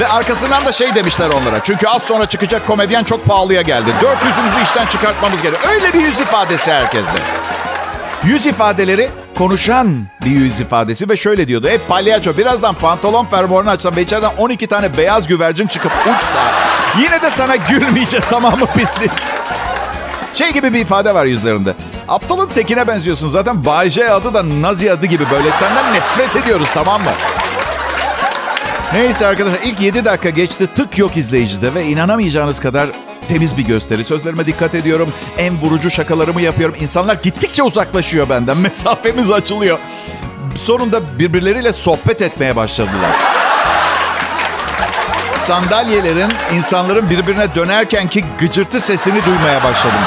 Ve 0.00 0.08
arkasından 0.08 0.66
da 0.66 0.72
şey 0.72 0.94
demişler 0.94 1.28
onlara. 1.28 1.62
Çünkü 1.62 1.86
az 1.86 2.02
sonra 2.02 2.26
çıkacak 2.26 2.66
komedyen 2.66 3.04
çok 3.04 3.26
pahalıya 3.26 3.62
geldi. 3.62 3.90
400'ümüzü 4.02 4.62
işten 4.62 4.86
çıkartmamız 4.86 5.42
gerekiyor. 5.42 5.72
Öyle 5.74 5.92
bir 5.92 6.00
yüz 6.00 6.20
ifadesi 6.20 6.72
herkeste. 6.72 7.18
Yüz 8.24 8.46
ifadeleri 8.46 9.08
konuşan 9.38 9.96
bir 10.24 10.30
yüz 10.30 10.60
ifadesi 10.60 11.08
ve 11.08 11.16
şöyle 11.16 11.48
diyordu. 11.48 11.68
Hep 11.68 11.88
palyaço 11.88 12.36
birazdan 12.36 12.74
pantolon 12.74 13.24
fermuarını 13.26 13.70
açsam 13.70 13.96
ve 13.96 14.02
içeriden 14.02 14.30
12 14.38 14.66
tane 14.66 14.96
beyaz 14.96 15.28
güvercin 15.28 15.66
çıkıp 15.66 15.92
uçsa 16.16 16.40
yine 16.98 17.22
de 17.22 17.30
sana 17.30 17.56
gülmeyeceğiz 17.56 18.28
tamam 18.28 18.58
mı 18.58 18.66
pislik? 18.76 19.10
Şey 20.34 20.52
gibi 20.52 20.74
bir 20.74 20.80
ifade 20.80 21.14
var 21.14 21.26
yüzlerinde. 21.26 21.74
Aptalın 22.08 22.46
tekine 22.54 22.86
benziyorsun. 22.86 23.28
Zaten 23.28 23.64
Bay 23.64 23.90
J 23.90 24.10
adı 24.12 24.34
da 24.34 24.62
Nazi 24.62 24.92
adı 24.92 25.06
gibi 25.06 25.24
böyle. 25.30 25.50
Senden 25.50 25.94
nefret 25.94 26.36
ediyoruz 26.36 26.68
tamam 26.74 27.02
mı? 27.02 27.10
Neyse 28.92 29.26
arkadaşlar 29.26 29.60
ilk 29.64 29.80
7 29.80 30.04
dakika 30.04 30.30
geçti. 30.30 30.66
Tık 30.74 30.98
yok 30.98 31.16
izleyicide 31.16 31.74
ve 31.74 31.84
inanamayacağınız 31.84 32.60
kadar 32.60 32.88
temiz 33.28 33.56
bir 33.56 33.62
gösteri. 33.62 34.04
Sözlerime 34.04 34.46
dikkat 34.46 34.74
ediyorum. 34.74 35.12
En 35.38 35.60
vurucu 35.60 35.90
şakalarımı 35.90 36.42
yapıyorum. 36.42 36.76
İnsanlar 36.80 37.18
gittikçe 37.22 37.62
uzaklaşıyor 37.62 38.28
benden. 38.28 38.56
Mesafemiz 38.58 39.30
açılıyor. 39.30 39.78
Sonunda 40.56 41.18
birbirleriyle 41.18 41.72
sohbet 41.72 42.22
etmeye 42.22 42.56
başladılar. 42.56 43.29
Sandalyelerin 45.50 46.32
insanların 46.54 47.10
birbirine 47.10 47.54
dönerkenki 47.54 48.24
gıcırtı 48.38 48.80
sesini 48.80 49.26
duymaya 49.26 49.64
başladım. 49.64 49.98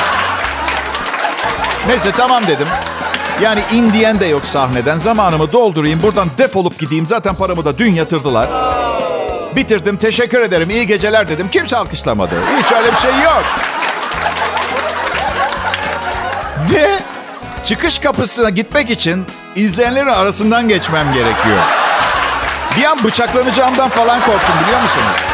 Neyse 1.87 2.11
tamam 2.17 2.47
dedim. 2.47 2.67
Yani 3.41 3.61
indiyen 3.73 4.19
de 4.19 4.25
yok 4.25 4.45
sahneden. 4.45 4.97
Zamanımı 4.97 5.51
doldurayım. 5.51 6.03
Buradan 6.03 6.29
defolup 6.37 6.79
gideyim. 6.79 7.05
Zaten 7.05 7.35
paramı 7.35 7.65
da 7.65 7.77
dün 7.77 7.93
yatırdılar. 7.93 8.49
Bitirdim. 9.55 9.97
Teşekkür 9.97 10.41
ederim. 10.41 10.69
İyi 10.69 10.87
geceler 10.87 11.29
dedim. 11.29 11.49
Kimse 11.49 11.77
alkışlamadı. 11.77 12.35
Hiç 12.63 12.71
öyle 12.71 12.91
bir 12.91 12.97
şey 12.97 13.11
yok. 13.23 13.43
Ve 16.71 16.99
çıkış 17.65 17.99
kapısına 17.99 18.49
gitmek 18.49 18.89
için 18.91 19.25
izleyenlerin 19.55 20.07
arasından 20.07 20.67
geçmem 20.67 21.13
gerekiyor. 21.13 21.59
Bir 22.77 22.83
an 22.83 23.03
bıçaklanacağımdan 23.03 23.89
falan 23.89 24.19
korktum 24.25 24.55
biliyor 24.63 24.81
musunuz? 24.81 25.32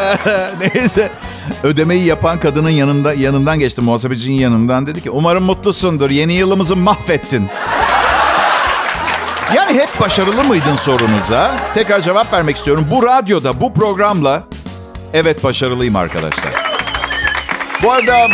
Neyse. 0.74 1.10
Ödemeyi 1.62 2.04
yapan 2.04 2.40
kadının 2.40 2.70
yanında 2.70 3.14
yanından 3.14 3.58
geçti 3.58 3.80
muhasebecinin 3.80 4.34
yanından. 4.34 4.86
Dedi 4.86 5.02
ki 5.02 5.10
umarım 5.10 5.44
mutlusundur. 5.44 6.10
Yeni 6.10 6.32
yılımızı 6.34 6.76
mahvettin. 6.76 7.48
Yani 9.56 9.78
hep 9.80 10.00
başarılı 10.00 10.44
mıydın 10.44 10.76
sorunuza? 10.76 11.56
Tekrar 11.74 12.00
cevap 12.00 12.32
vermek 12.32 12.56
istiyorum. 12.56 12.86
Bu 12.90 13.02
radyoda, 13.02 13.60
bu 13.60 13.74
programla 13.74 14.42
evet 15.14 15.44
başarılıyım 15.44 15.96
arkadaşlar. 15.96 16.52
Bu 17.82 17.92
arada 17.92 18.28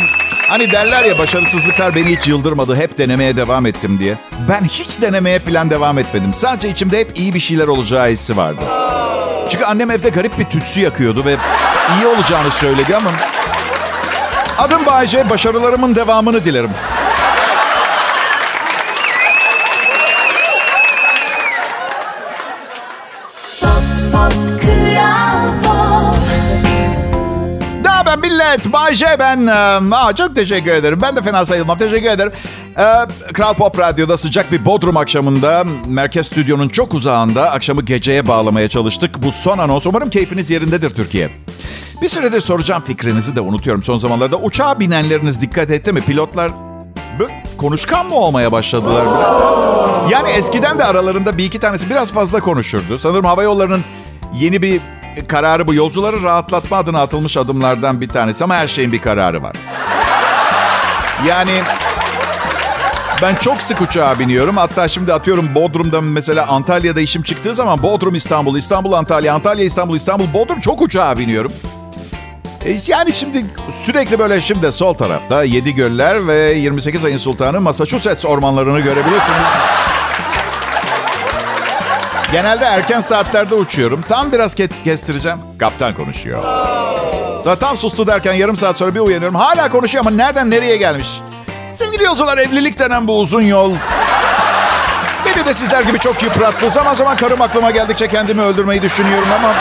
hani 0.49 0.73
derler 0.73 1.05
ya 1.05 1.19
başarısızlıklar 1.19 1.95
beni 1.95 2.17
hiç 2.17 2.29
yıldırmadı. 2.29 2.77
Hep 2.77 2.99
denemeye 2.99 3.37
devam 3.37 3.67
ettim 3.67 3.99
diye. 3.99 4.19
Ben 4.49 4.65
hiç 4.65 5.01
denemeye 5.03 5.39
falan 5.39 5.71
devam 5.71 5.99
etmedim. 5.99 6.35
Sadece 6.35 6.69
içimde 6.69 6.99
hep 6.99 7.19
iyi 7.19 7.35
bir 7.35 7.41
şeyler 7.41 7.67
olacağı 7.67 8.09
hissi 8.09 8.37
vardı. 8.37 8.65
Çünkü 9.49 9.65
annem 9.65 9.91
evde 9.91 10.09
garip 10.09 10.39
bir 10.39 10.45
tütsü 10.45 10.81
yakıyordu 10.81 11.25
ve 11.25 11.37
iyi 11.99 12.07
olacağını 12.07 12.51
söyledi 12.51 12.97
ama... 12.97 13.11
Adım 14.59 14.87
Bayece, 14.87 15.31
başarılarımın 15.31 15.95
devamını 15.95 16.45
dilerim. 16.45 16.71
Millet. 28.55 28.73
Bayce 28.73 29.07
ben. 29.19 29.47
Ee, 29.47 29.51
Aa, 29.97 30.15
çok 30.17 30.37
teşekkür 30.37 30.71
ederim. 30.71 30.99
Ben 31.03 31.17
de 31.17 31.23
fena 31.23 31.45
sayılmam. 31.45 31.79
Teşekkür 31.79 32.11
ederim. 32.11 32.33
Ee, 32.79 32.83
Kral 33.33 33.55
Pop 33.55 33.79
Radyo'da 33.79 34.17
sıcak 34.17 34.53
bir 34.53 34.65
Bodrum 34.65 34.97
akşamında 34.97 35.65
Merkez 35.87 36.27
Stüdyo'nun 36.27 36.69
çok 36.69 36.95
uzağında 36.95 37.51
akşamı 37.51 37.83
geceye 37.83 38.29
bağlamaya 38.29 38.69
çalıştık. 38.69 39.23
Bu 39.23 39.33
son 39.33 39.59
anons. 39.59 39.87
Umarım 39.87 40.11
keyfiniz 40.11 40.51
yerindedir 40.51 40.91
Türkiye. 40.91 41.31
Bir 42.03 42.09
süredir 42.09 42.41
soracağım 42.41 42.83
fikrinizi 42.83 43.37
de 43.37 43.41
unutuyorum 43.41 43.83
son 43.83 43.97
zamanlarda. 43.97 44.37
Uçağa 44.37 44.81
binenleriniz 44.81 45.41
dikkat 45.41 45.71
etti 45.71 45.93
mi? 45.93 46.01
Pilotlar 46.01 46.51
konuşkan 47.59 48.07
mı 48.07 48.15
olmaya 48.15 48.53
başladılar 48.53 49.07
biraz? 49.07 50.13
Yani 50.13 50.29
eskiden 50.29 50.79
de 50.79 50.85
aralarında 50.85 51.39
bir 51.39 51.45
iki 51.45 51.59
tanesi 51.59 51.91
biraz 51.91 52.13
fazla 52.13 52.41
konuşurdu. 52.41 52.99
Sanırım 52.99 53.25
hava 53.25 53.43
yollarının 53.43 53.85
yeni 54.35 54.63
bir 54.63 54.81
kararı 55.29 55.67
bu. 55.67 55.75
Yolcuları 55.75 56.23
rahatlatma 56.23 56.77
adına 56.77 57.01
atılmış 57.01 57.37
adımlardan 57.37 58.01
bir 58.01 58.09
tanesi 58.09 58.45
ama 58.45 58.55
her 58.57 58.69
şeyin 58.69 58.93
bir 58.93 58.99
kararı 59.01 59.43
var. 59.43 59.57
Yani 61.29 61.63
ben 63.23 63.35
çok 63.35 63.63
sık 63.63 63.81
uçağa 63.81 64.19
biniyorum. 64.19 64.57
Hatta 64.57 64.89
şimdi 64.89 65.13
atıyorum 65.13 65.55
Bodrum'dan 65.55 66.05
mesela 66.05 66.47
Antalya'da 66.47 67.01
işim 67.01 67.23
çıktığı 67.23 67.55
zaman 67.55 67.83
Bodrum 67.83 68.15
İstanbul, 68.15 68.57
İstanbul 68.59 68.93
Antalya, 68.93 69.35
Antalya 69.35 69.65
İstanbul, 69.65 69.97
İstanbul 69.97 70.27
Bodrum 70.35 70.61
çok 70.61 70.83
uçağa 70.83 71.19
biniyorum. 71.19 71.53
E, 72.65 72.79
Yani 72.87 73.13
şimdi 73.13 73.47
sürekli 73.83 74.19
böyle 74.19 74.41
şimdi 74.41 74.73
sol 74.73 74.95
tarafta 74.95 75.45
Yedi 75.45 75.75
Göller 75.75 76.27
ve 76.27 76.53
28 76.53 77.05
ayın 77.05 77.17
sultanı 77.19 77.61
Massachusetts 77.61 78.25
ormanlarını 78.25 78.81
görebilirsiniz. 78.81 79.49
Genelde 82.33 82.65
erken 82.65 83.01
saatlerde 83.01 83.55
uçuyorum. 83.55 84.01
Tam 84.09 84.33
biraz 84.33 84.55
ke- 84.55 84.85
kestireceğim. 84.85 85.39
Kaptan 85.59 85.95
konuşuyor. 85.95 86.43
Sonra 87.45 87.57
tam 87.57 87.77
sustu 87.77 88.07
derken 88.07 88.33
yarım 88.33 88.57
saat 88.57 88.77
sonra 88.79 88.95
bir 88.95 89.01
uyanıyorum. 89.01 89.35
Hala 89.37 89.71
konuşuyor 89.71 90.05
ama 90.07 90.17
nereden 90.17 90.51
nereye 90.51 90.77
gelmiş? 90.77 91.09
Sevgili 91.73 92.03
yolcular 92.03 92.39
evlilik 92.39 92.79
denen 92.79 93.09
bu 93.09 93.21
uzun 93.21 93.43
yol. 93.43 93.73
Beni 95.27 95.47
de 95.47 95.55
sizler 95.55 95.83
gibi 95.83 95.99
çok 95.99 96.23
yıprattı. 96.23 96.71
Zaman 96.71 96.95
zaman 96.95 97.17
karım 97.17 97.41
aklıma 97.41 97.71
geldikçe 97.71 98.09
kendimi 98.09 98.43
öldürmeyi 98.43 98.83
düşünüyorum 98.83 99.29
ama... 99.33 99.55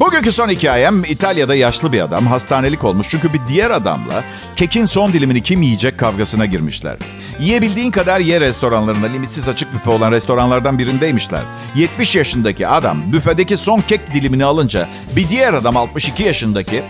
Bugünkü 0.00 0.32
son 0.32 0.48
hikayem 0.48 1.04
İtalya'da 1.04 1.54
yaşlı 1.54 1.92
bir 1.92 2.00
adam 2.00 2.26
hastanelik 2.26 2.84
olmuş. 2.84 3.06
Çünkü 3.10 3.32
bir 3.32 3.40
diğer 3.46 3.70
adamla 3.70 4.24
kekin 4.56 4.84
son 4.84 5.12
dilimini 5.12 5.42
kim 5.42 5.62
yiyecek 5.62 5.98
kavgasına 5.98 6.46
girmişler. 6.46 6.96
Yiyebildiğin 7.40 7.90
kadar 7.90 8.20
ye 8.20 8.40
restoranlarında 8.40 9.06
limitsiz 9.06 9.48
açık 9.48 9.72
büfe 9.72 9.90
olan 9.90 10.12
restoranlardan 10.12 10.78
birindeymişler. 10.78 11.42
70 11.76 12.16
yaşındaki 12.16 12.68
adam 12.68 13.12
büfedeki 13.12 13.56
son 13.56 13.80
kek 13.80 14.14
dilimini 14.14 14.44
alınca 14.44 14.88
bir 15.16 15.28
diğer 15.28 15.54
adam 15.54 15.76
62 15.76 16.22
yaşındaki 16.22 16.82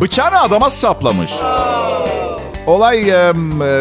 bıçağını 0.00 0.40
adama 0.40 0.70
saplamış. 0.70 1.32
Olay 2.66 3.10
e, 3.10 3.32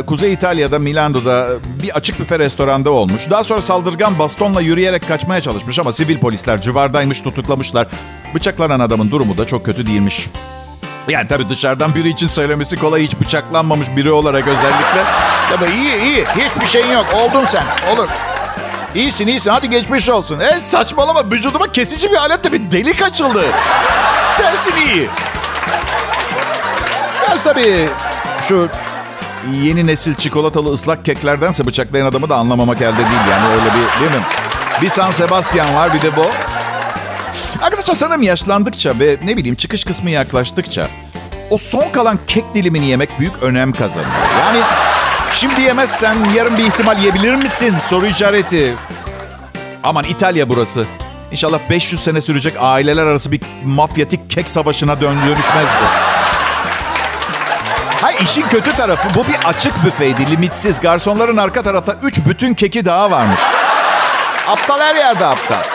Kuzey 0.07 0.33
İtalya'da 0.33 0.79
Milano'da 0.79 1.47
bir 1.83 1.89
açık 1.89 2.19
büfe 2.19 2.39
restoranda 2.39 2.91
olmuş. 2.91 3.29
Daha 3.29 3.43
sonra 3.43 3.61
saldırgan 3.61 4.19
bastonla 4.19 4.61
yürüyerek 4.61 5.07
kaçmaya 5.07 5.41
çalışmış 5.41 5.79
ama 5.79 5.91
sivil 5.91 6.19
polisler 6.19 6.61
civardaymış 6.61 7.21
tutuklamışlar. 7.21 7.87
Bıçaklanan 8.35 8.79
adamın 8.79 9.11
durumu 9.11 9.37
da 9.37 9.47
çok 9.47 9.65
kötü 9.65 9.87
değilmiş. 9.87 10.29
Yani 11.09 11.27
tabii 11.27 11.49
dışarıdan 11.49 11.95
biri 11.95 12.09
için 12.09 12.27
söylemesi 12.27 12.77
kolay 12.77 13.03
hiç 13.03 13.15
bıçaklanmamış 13.15 13.87
biri 13.95 14.11
olarak 14.11 14.47
özellikle. 14.47 15.03
Tabii 15.49 15.65
iyi 15.65 16.01
iyi 16.03 16.25
hiçbir 16.25 16.65
şeyin 16.67 16.91
yok 16.93 17.05
oldun 17.13 17.45
sen 17.45 17.63
olur. 17.93 18.07
İyisin 18.95 19.27
iyisin 19.27 19.51
hadi 19.51 19.69
geçmiş 19.69 20.09
olsun. 20.09 20.39
E 20.39 20.61
saçmalama 20.61 21.31
vücuduma 21.31 21.71
kesici 21.71 22.11
bir 22.11 22.17
aletle 22.17 22.51
bir 22.51 22.71
delik 22.71 23.01
açıldı. 23.01 23.41
Sensin 24.37 24.73
iyi. 24.87 25.09
Biraz 27.27 27.43
tabii 27.43 27.89
şu 28.47 28.69
yeni 29.51 29.87
nesil 29.87 30.15
çikolatalı 30.15 30.73
ıslak 30.73 31.05
keklerdense 31.05 31.65
bıçaklayan 31.65 32.05
adamı 32.05 32.29
da 32.29 32.35
anlamamak 32.35 32.81
elde 32.81 32.97
değil. 32.97 33.27
Yani 33.31 33.53
öyle 33.53 33.65
bir 33.65 33.99
değil 34.01 34.11
mi? 34.11 34.25
Bir 34.81 34.89
San 34.89 35.11
Sebastian 35.11 35.75
var 35.75 35.93
bir 35.93 36.01
de 36.01 36.15
bu. 36.17 36.25
Arkadaşlar 37.61 37.95
sanırım 37.95 38.21
yaşlandıkça 38.21 38.99
ve 38.99 39.17
ne 39.23 39.37
bileyim 39.37 39.55
çıkış 39.55 39.83
kısmı 39.83 40.09
yaklaştıkça 40.09 40.87
o 41.49 41.57
son 41.57 41.89
kalan 41.91 42.19
kek 42.27 42.55
dilimini 42.55 42.85
yemek 42.85 43.19
büyük 43.19 43.43
önem 43.43 43.73
kazanıyor. 43.73 44.11
Yani 44.39 44.59
şimdi 45.33 45.61
yemezsen 45.61 46.17
yarın 46.35 46.57
bir 46.57 46.65
ihtimal 46.65 46.97
yiyebilir 46.99 47.35
misin? 47.35 47.75
Soru 47.87 48.07
işareti. 48.07 48.75
Aman 49.83 50.03
İtalya 50.03 50.49
burası. 50.49 50.85
İnşallah 51.31 51.59
500 51.69 52.03
sene 52.03 52.21
sürecek 52.21 52.53
aileler 52.59 53.05
arası 53.05 53.31
bir 53.31 53.41
mafyatik 53.65 54.29
kek 54.29 54.49
savaşına 54.49 55.01
dön 55.01 55.17
dönüşmez 55.17 55.65
bu. 55.81 55.85
Hay 58.01 58.13
işin 58.23 58.41
kötü 58.41 58.75
tarafı 58.75 59.09
bu 59.15 59.27
bir 59.27 59.35
açık 59.45 59.85
büfeydi, 59.85 60.31
limitsiz. 60.31 60.79
Garsonların 60.81 61.37
arka 61.37 61.63
tarafta 61.63 61.95
3 62.03 62.19
bütün 62.29 62.53
keki 62.53 62.85
daha 62.85 63.11
varmış. 63.11 63.41
Aptal 64.47 64.79
her 64.79 64.95
yerde 64.95 65.25
aptal. 65.25 65.74